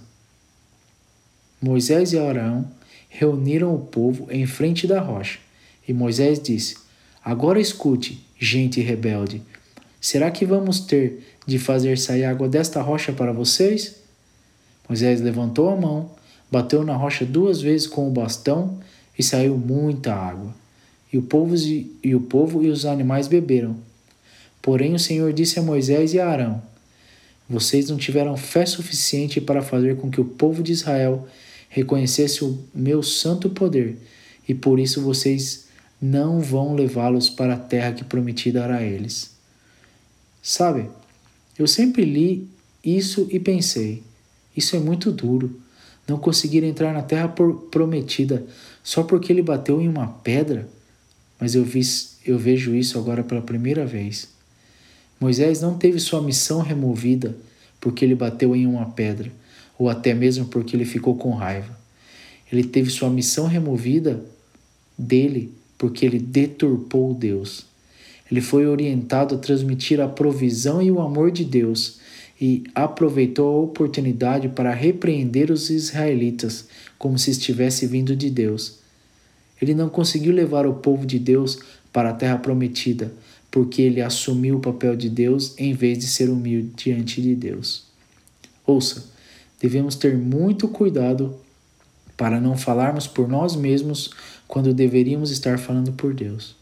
Moisés 1.61 2.11
e 2.13 2.19
Arão 2.19 2.69
reuniram 3.09 3.73
o 3.73 3.79
povo 3.79 4.27
em 4.29 4.45
frente 4.45 4.85
da 4.85 4.99
rocha, 4.99 5.39
e 5.87 5.93
Moisés 5.93 6.39
disse: 6.39 6.77
Agora 7.23 7.59
escute, 7.59 8.25
gente 8.39 8.81
rebelde, 8.81 9.41
será 10.01 10.29
que 10.29 10.45
vamos 10.45 10.81
ter 10.81 11.25
de 11.45 11.57
fazer 11.57 11.97
sair 11.97 12.25
água 12.25 12.49
desta 12.49 12.81
rocha 12.81 13.13
para 13.13 13.31
vocês? 13.31 13.95
Moisés 14.87 15.21
levantou 15.21 15.69
a 15.69 15.75
mão, 15.75 16.11
bateu 16.51 16.83
na 16.83 16.95
rocha 16.95 17.25
duas 17.25 17.61
vezes 17.61 17.87
com 17.87 18.07
o 18.07 18.11
bastão 18.11 18.79
e 19.17 19.23
saiu 19.23 19.57
muita 19.57 20.13
água. 20.13 20.53
E 21.11 21.17
o 21.17 21.21
povo 21.21 21.55
e, 21.55 22.15
o 22.15 22.21
povo 22.21 22.63
e 22.63 22.69
os 22.69 22.85
animais 22.85 23.27
beberam. 23.27 23.77
Porém 24.61 24.93
o 24.93 24.99
Senhor 24.99 25.31
disse 25.31 25.57
a 25.57 25.61
Moisés 25.61 26.13
e 26.13 26.19
a 26.19 26.27
Arão: 26.27 26.61
Vocês 27.49 27.89
não 27.89 27.97
tiveram 27.97 28.35
fé 28.35 28.65
suficiente 28.65 29.39
para 29.39 29.61
fazer 29.61 29.97
com 29.97 30.09
que 30.09 30.19
o 30.19 30.25
povo 30.25 30.61
de 30.61 30.73
Israel 30.73 31.27
reconhecesse 31.69 32.43
o 32.43 32.59
meu 32.73 33.01
santo 33.01 33.49
poder, 33.49 33.97
e 34.47 34.53
por 34.53 34.79
isso 34.79 35.01
vocês 35.01 35.67
não 36.01 36.39
vão 36.39 36.75
levá-los 36.75 37.29
para 37.29 37.53
a 37.53 37.59
terra 37.59 37.93
que 37.93 38.03
prometi 38.03 38.51
dar 38.51 38.69
a 38.69 38.83
eles. 38.83 39.35
Sabe, 40.41 40.89
eu 41.57 41.67
sempre 41.67 42.05
li 42.05 42.47
isso 42.83 43.27
e 43.31 43.39
pensei: 43.39 44.03
isso 44.55 44.75
é 44.75 44.79
muito 44.79 45.11
duro. 45.11 45.59
Não 46.07 46.17
conseguir 46.17 46.63
entrar 46.63 46.93
na 46.93 47.01
terra 47.01 47.27
prometida 47.27 48.45
só 48.87 49.03
porque 49.03 49.33
ele 49.33 49.41
bateu 49.41 49.81
em 49.81 49.89
uma 49.89 50.07
pedra? 50.07 50.65
Mas 51.37 51.55
eu, 51.55 51.65
vi, 51.65 51.81
eu 52.25 52.37
vejo 52.37 52.73
isso 52.73 52.97
agora 52.97 53.21
pela 53.21 53.41
primeira 53.41 53.85
vez. 53.85 54.29
Moisés 55.19 55.59
não 55.59 55.77
teve 55.77 55.99
sua 55.99 56.21
missão 56.21 56.61
removida 56.61 57.35
porque 57.81 58.05
ele 58.05 58.15
bateu 58.15 58.55
em 58.55 58.65
uma 58.65 58.85
pedra, 58.85 59.29
ou 59.77 59.89
até 59.89 60.13
mesmo 60.13 60.45
porque 60.45 60.73
ele 60.73 60.85
ficou 60.85 61.17
com 61.17 61.33
raiva. 61.33 61.77
Ele 62.49 62.63
teve 62.63 62.89
sua 62.89 63.09
missão 63.09 63.45
removida 63.45 64.23
dele 64.97 65.51
porque 65.77 66.05
ele 66.05 66.17
deturpou 66.17 67.13
Deus. 67.13 67.65
Ele 68.31 68.39
foi 68.39 68.67
orientado 68.67 69.35
a 69.35 69.37
transmitir 69.37 69.99
a 69.99 70.07
provisão 70.07 70.81
e 70.81 70.89
o 70.89 71.01
amor 71.01 71.29
de 71.29 71.43
Deus 71.43 71.99
e 72.39 72.63
aproveitou 72.75 73.47
a 73.47 73.63
oportunidade 73.63 74.49
para 74.49 74.73
repreender 74.73 75.49
os 75.51 75.69
israelitas 75.69 76.67
como 76.97 77.17
se 77.17 77.31
estivesse 77.31 77.87
vindo 77.87 78.15
de 78.15 78.29
Deus. 78.29 78.79
Ele 79.61 79.73
não 79.73 79.89
conseguiu 79.89 80.31
levar 80.31 80.67
o 80.67 80.75
povo 80.75 81.05
de 81.05 81.17
Deus 81.17 81.59
para 81.91 82.11
a 82.11 82.13
terra 82.13 82.37
prometida, 82.37 83.11
porque 83.49 83.81
ele 83.81 84.01
assumiu 84.01 84.57
o 84.57 84.61
papel 84.61 84.95
de 84.95 85.09
Deus 85.09 85.55
em 85.57 85.73
vez 85.73 85.97
de 85.97 86.07
ser 86.07 86.29
humilde 86.29 86.71
diante 86.75 87.21
de 87.21 87.33
Deus. 87.33 87.85
Ouça, 88.65 89.05
devemos 89.59 89.95
ter 89.95 90.15
muito 90.15 90.67
cuidado 90.67 91.35
para 92.15 92.39
não 92.39 92.57
falarmos 92.57 93.07
por 93.07 93.27
nós 93.27 93.55
mesmos 93.55 94.11
quando 94.47 94.73
deveríamos 94.73 95.31
estar 95.31 95.57
falando 95.57 95.91
por 95.93 96.13
Deus. 96.13 96.55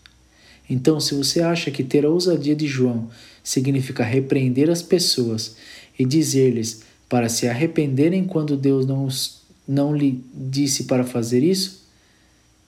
Então, 0.69 0.99
se 0.99 1.13
você 1.13 1.41
acha 1.41 1.69
que 1.69 1.83
ter 1.83 2.05
a 2.05 2.09
ousadia 2.09 2.55
de 2.55 2.65
João 2.67 3.09
significa 3.45 4.03
repreender 4.03 4.71
as 4.71 4.81
pessoas 4.81 5.55
e 5.97 6.03
dizer-lhes 6.03 6.81
para 7.07 7.29
se 7.29 7.47
arrependerem 7.47 8.25
quando 8.25 8.57
Deus 8.57 8.85
não, 8.87 9.07
não 9.67 9.95
lhe 9.95 10.25
disse 10.33 10.85
para 10.85 11.03
fazer 11.03 11.43
isso, 11.43 11.85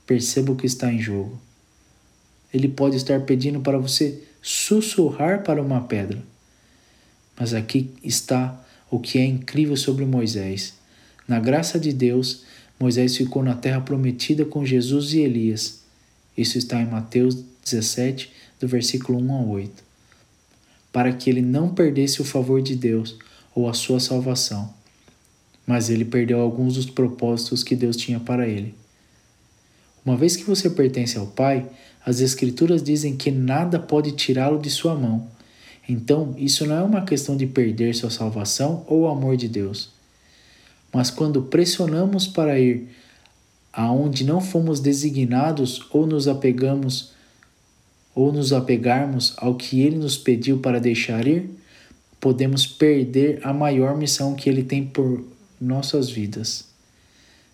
perceba 0.05 0.51
o 0.51 0.55
que 0.55 0.67
está 0.67 0.93
em 0.93 0.99
jogo. 0.99 1.37
Ele 2.53 2.67
pode 2.67 2.95
estar 2.95 3.19
pedindo 3.21 3.59
para 3.59 3.79
você 3.79 4.23
sussurrar 4.41 5.43
para 5.43 5.61
uma 5.61 5.81
pedra. 5.81 6.23
Mas 7.37 7.53
aqui 7.53 7.89
está 8.03 8.63
o 8.89 8.99
que 8.99 9.17
é 9.17 9.25
incrível 9.25 9.75
sobre 9.75 10.05
Moisés. 10.05 10.75
Na 11.27 11.39
graça 11.39 11.79
de 11.79 11.91
Deus, 11.91 12.43
Moisés 12.79 13.17
ficou 13.17 13.43
na 13.43 13.55
terra 13.55 13.81
prometida 13.81 14.45
com 14.45 14.65
Jesus 14.65 15.11
e 15.13 15.19
Elias. 15.19 15.81
Isso 16.37 16.57
está 16.57 16.79
em 16.79 16.85
Mateus 16.85 17.43
17, 17.65 18.31
do 18.59 18.67
versículo 18.67 19.19
1 19.19 19.35
a 19.35 19.41
8. 19.41 19.86
Para 20.91 21.13
que 21.13 21.29
ele 21.29 21.41
não 21.41 21.69
perdesse 21.69 22.21
o 22.21 22.25
favor 22.25 22.61
de 22.61 22.75
Deus 22.75 23.17
ou 23.53 23.69
a 23.69 23.73
sua 23.73 23.99
salvação. 23.99 24.73
Mas 25.65 25.89
ele 25.89 26.05
perdeu 26.05 26.39
alguns 26.39 26.75
dos 26.75 26.85
propósitos 26.85 27.63
que 27.63 27.75
Deus 27.75 27.97
tinha 27.97 28.19
para 28.19 28.47
ele. 28.47 28.73
Uma 30.05 30.15
vez 30.15 30.35
que 30.35 30.43
você 30.43 30.69
pertence 30.69 31.17
ao 31.17 31.27
Pai, 31.27 31.69
as 32.05 32.21
Escrituras 32.21 32.81
dizem 32.81 33.17
que 33.17 33.29
nada 33.29 33.77
pode 33.77 34.13
tirá-lo 34.13 34.59
de 34.59 34.69
sua 34.69 34.95
mão. 34.95 35.27
Então, 35.89 36.33
isso 36.37 36.65
não 36.65 36.75
é 36.75 36.81
uma 36.81 37.01
questão 37.01 37.35
de 37.35 37.45
perder 37.45 37.93
sua 37.93 38.09
salvação 38.09 38.85
ou 38.87 39.01
o 39.01 39.07
amor 39.07 39.35
de 39.35 39.47
Deus. 39.47 39.89
Mas 40.93 41.09
quando 41.09 41.41
pressionamos 41.41 42.27
para 42.27 42.59
ir 42.59 42.87
aonde 43.73 44.23
não 44.23 44.41
fomos 44.41 44.79
designados 44.79 45.85
ou 45.91 46.07
nos 46.07 46.27
apegamos 46.27 47.11
ou 48.17 48.33
nos 48.33 48.51
apegarmos 48.51 49.35
ao 49.37 49.53
que 49.53 49.79
ele 49.81 49.95
nos 49.95 50.17
pediu 50.17 50.57
para 50.57 50.79
deixar 50.79 51.27
ir, 51.27 51.51
podemos 52.19 52.65
perder 52.65 53.39
a 53.43 53.53
maior 53.53 53.95
missão 53.95 54.33
que 54.33 54.49
ele 54.49 54.63
tem 54.63 54.83
por 54.83 55.23
nossas 55.61 56.09
vidas. 56.09 56.65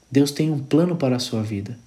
Deus 0.10 0.32
tem 0.32 0.50
um 0.50 0.60
plano 0.60 0.96
para 0.96 1.18
a 1.18 1.20
sua 1.20 1.44
vida. 1.44 1.78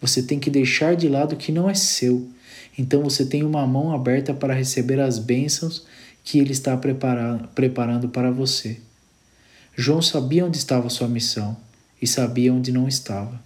Você 0.00 0.20
tem 0.20 0.40
que 0.40 0.50
deixar 0.50 0.96
de 0.96 1.08
lado 1.08 1.34
o 1.34 1.38
que 1.38 1.52
não 1.52 1.70
é 1.70 1.74
seu. 1.74 2.28
Então 2.76 3.04
você 3.04 3.24
tem 3.24 3.44
uma 3.44 3.64
mão 3.68 3.94
aberta 3.94 4.34
para 4.34 4.52
receber 4.52 4.98
as 4.98 5.20
bênçãos 5.20 5.86
que 6.24 6.40
ele 6.40 6.50
está 6.50 6.76
preparando 6.76 8.08
para 8.08 8.32
você. 8.32 8.80
João 9.76 10.02
sabia 10.02 10.44
onde 10.44 10.58
estava 10.58 10.90
sua 10.90 11.06
missão 11.06 11.56
e 12.02 12.06
sabia 12.06 12.52
onde 12.52 12.72
não 12.72 12.88
estava. 12.88 13.40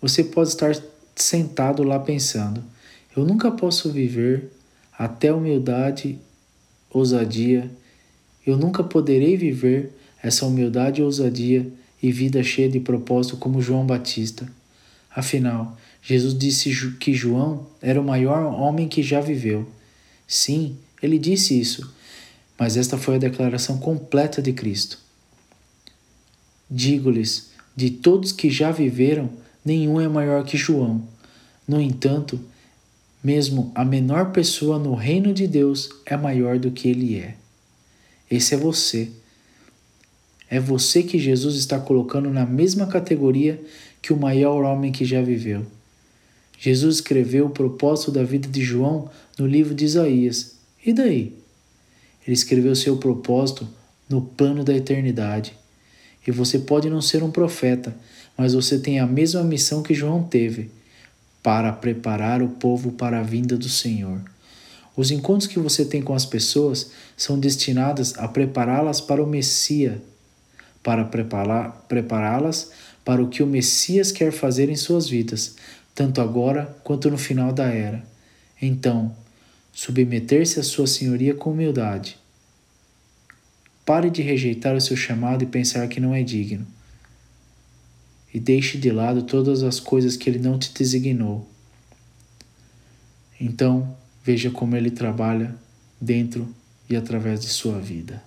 Você 0.00 0.24
pode 0.24 0.48
estar 0.48 0.74
sentado 1.22 1.82
lá 1.82 1.98
pensando: 1.98 2.62
eu 3.16 3.24
nunca 3.24 3.50
posso 3.50 3.90
viver 3.90 4.50
até 4.98 5.32
humildade, 5.32 6.18
ousadia, 6.90 7.70
eu 8.46 8.56
nunca 8.56 8.82
poderei 8.82 9.36
viver 9.36 9.92
essa 10.22 10.46
humildade 10.46 11.02
ousadia 11.02 11.70
e 12.02 12.10
vida 12.10 12.42
cheia 12.42 12.68
de 12.68 12.80
propósito 12.80 13.36
como 13.36 13.60
João 13.60 13.86
Batista. 13.86 14.48
Afinal, 15.14 15.76
Jesus 16.02 16.36
disse 16.36 16.92
que 16.92 17.12
João 17.12 17.66
era 17.82 18.00
o 18.00 18.04
maior 18.04 18.44
homem 18.54 18.88
que 18.88 19.02
já 19.02 19.20
viveu. 19.20 19.68
Sim, 20.26 20.76
ele 21.02 21.18
disse 21.18 21.58
isso, 21.58 21.92
mas 22.58 22.76
esta 22.76 22.96
foi 22.96 23.16
a 23.16 23.18
declaração 23.18 23.78
completa 23.78 24.40
de 24.40 24.52
Cristo. 24.52 24.98
Digo-lhes: 26.70 27.50
de 27.74 27.90
todos 27.90 28.32
que 28.32 28.50
já 28.50 28.70
viveram, 28.70 29.30
nenhum 29.68 30.00
é 30.00 30.08
maior 30.08 30.44
que 30.44 30.56
João. 30.56 31.02
No 31.66 31.80
entanto, 31.80 32.40
mesmo 33.22 33.70
a 33.74 33.84
menor 33.84 34.32
pessoa 34.32 34.78
no 34.78 34.94
reino 34.94 35.34
de 35.34 35.46
Deus 35.46 35.90
é 36.06 36.16
maior 36.16 36.58
do 36.58 36.70
que 36.70 36.88
ele 36.88 37.18
é. 37.18 37.34
Esse 38.30 38.54
é 38.54 38.56
você. 38.56 39.10
É 40.48 40.58
você 40.58 41.02
que 41.02 41.18
Jesus 41.18 41.56
está 41.56 41.78
colocando 41.78 42.30
na 42.30 42.46
mesma 42.46 42.86
categoria 42.86 43.62
que 44.00 44.12
o 44.12 44.16
maior 44.16 44.64
homem 44.64 44.90
que 44.90 45.04
já 45.04 45.20
viveu. 45.20 45.66
Jesus 46.58 46.96
escreveu 46.96 47.46
o 47.46 47.50
propósito 47.50 48.10
da 48.10 48.24
vida 48.24 48.48
de 48.48 48.62
João 48.62 49.10
no 49.38 49.46
livro 49.46 49.74
de 49.74 49.84
Isaías. 49.84 50.56
E 50.84 50.92
daí? 50.92 51.36
Ele 52.26 52.34
escreveu 52.34 52.74
seu 52.74 52.96
propósito 52.96 53.68
no 54.08 54.22
plano 54.22 54.64
da 54.64 54.74
eternidade. 54.74 55.52
E 56.26 56.30
você 56.30 56.58
pode 56.58 56.88
não 56.88 57.00
ser 57.00 57.22
um 57.22 57.30
profeta, 57.30 57.94
mas 58.38 58.54
você 58.54 58.78
tem 58.78 59.00
a 59.00 59.06
mesma 59.06 59.42
missão 59.42 59.82
que 59.82 59.92
João 59.92 60.22
teve 60.22 60.70
para 61.42 61.72
preparar 61.72 62.40
o 62.40 62.50
povo 62.50 62.92
para 62.92 63.18
a 63.18 63.22
vinda 63.24 63.56
do 63.56 63.68
Senhor. 63.68 64.20
Os 64.96 65.10
encontros 65.10 65.48
que 65.48 65.58
você 65.58 65.84
tem 65.84 66.00
com 66.00 66.14
as 66.14 66.24
pessoas 66.24 66.92
são 67.16 67.38
destinados 67.38 68.16
a 68.16 68.28
prepará-las 68.28 69.00
para 69.00 69.22
o 69.22 69.26
Messias, 69.26 69.98
para 70.84 71.04
prepará-las 71.04 72.70
para 73.04 73.22
o 73.22 73.28
que 73.28 73.42
o 73.42 73.46
Messias 73.46 74.12
quer 74.12 74.30
fazer 74.30 74.68
em 74.68 74.76
suas 74.76 75.08
vidas, 75.08 75.56
tanto 75.92 76.20
agora 76.20 76.76
quanto 76.84 77.10
no 77.10 77.18
final 77.18 77.52
da 77.52 77.66
era. 77.66 78.04
Então, 78.62 79.14
submeter-se 79.72 80.60
à 80.60 80.62
sua 80.62 80.86
senhoria 80.86 81.34
com 81.34 81.50
humildade. 81.50 82.16
Pare 83.84 84.10
de 84.10 84.22
rejeitar 84.22 84.76
o 84.76 84.80
seu 84.80 84.96
chamado 84.96 85.42
e 85.42 85.46
pensar 85.46 85.88
que 85.88 86.00
não 86.00 86.14
é 86.14 86.22
digno. 86.22 86.77
E 88.32 88.38
deixe 88.38 88.76
de 88.78 88.90
lado 88.90 89.22
todas 89.22 89.62
as 89.62 89.80
coisas 89.80 90.16
que 90.16 90.28
ele 90.28 90.38
não 90.38 90.58
te 90.58 90.72
designou. 90.72 91.48
Então, 93.40 93.96
veja 94.24 94.50
como 94.50 94.76
ele 94.76 94.90
trabalha 94.90 95.54
dentro 96.00 96.48
e 96.88 96.96
através 96.96 97.40
de 97.40 97.48
sua 97.48 97.78
vida. 97.78 98.22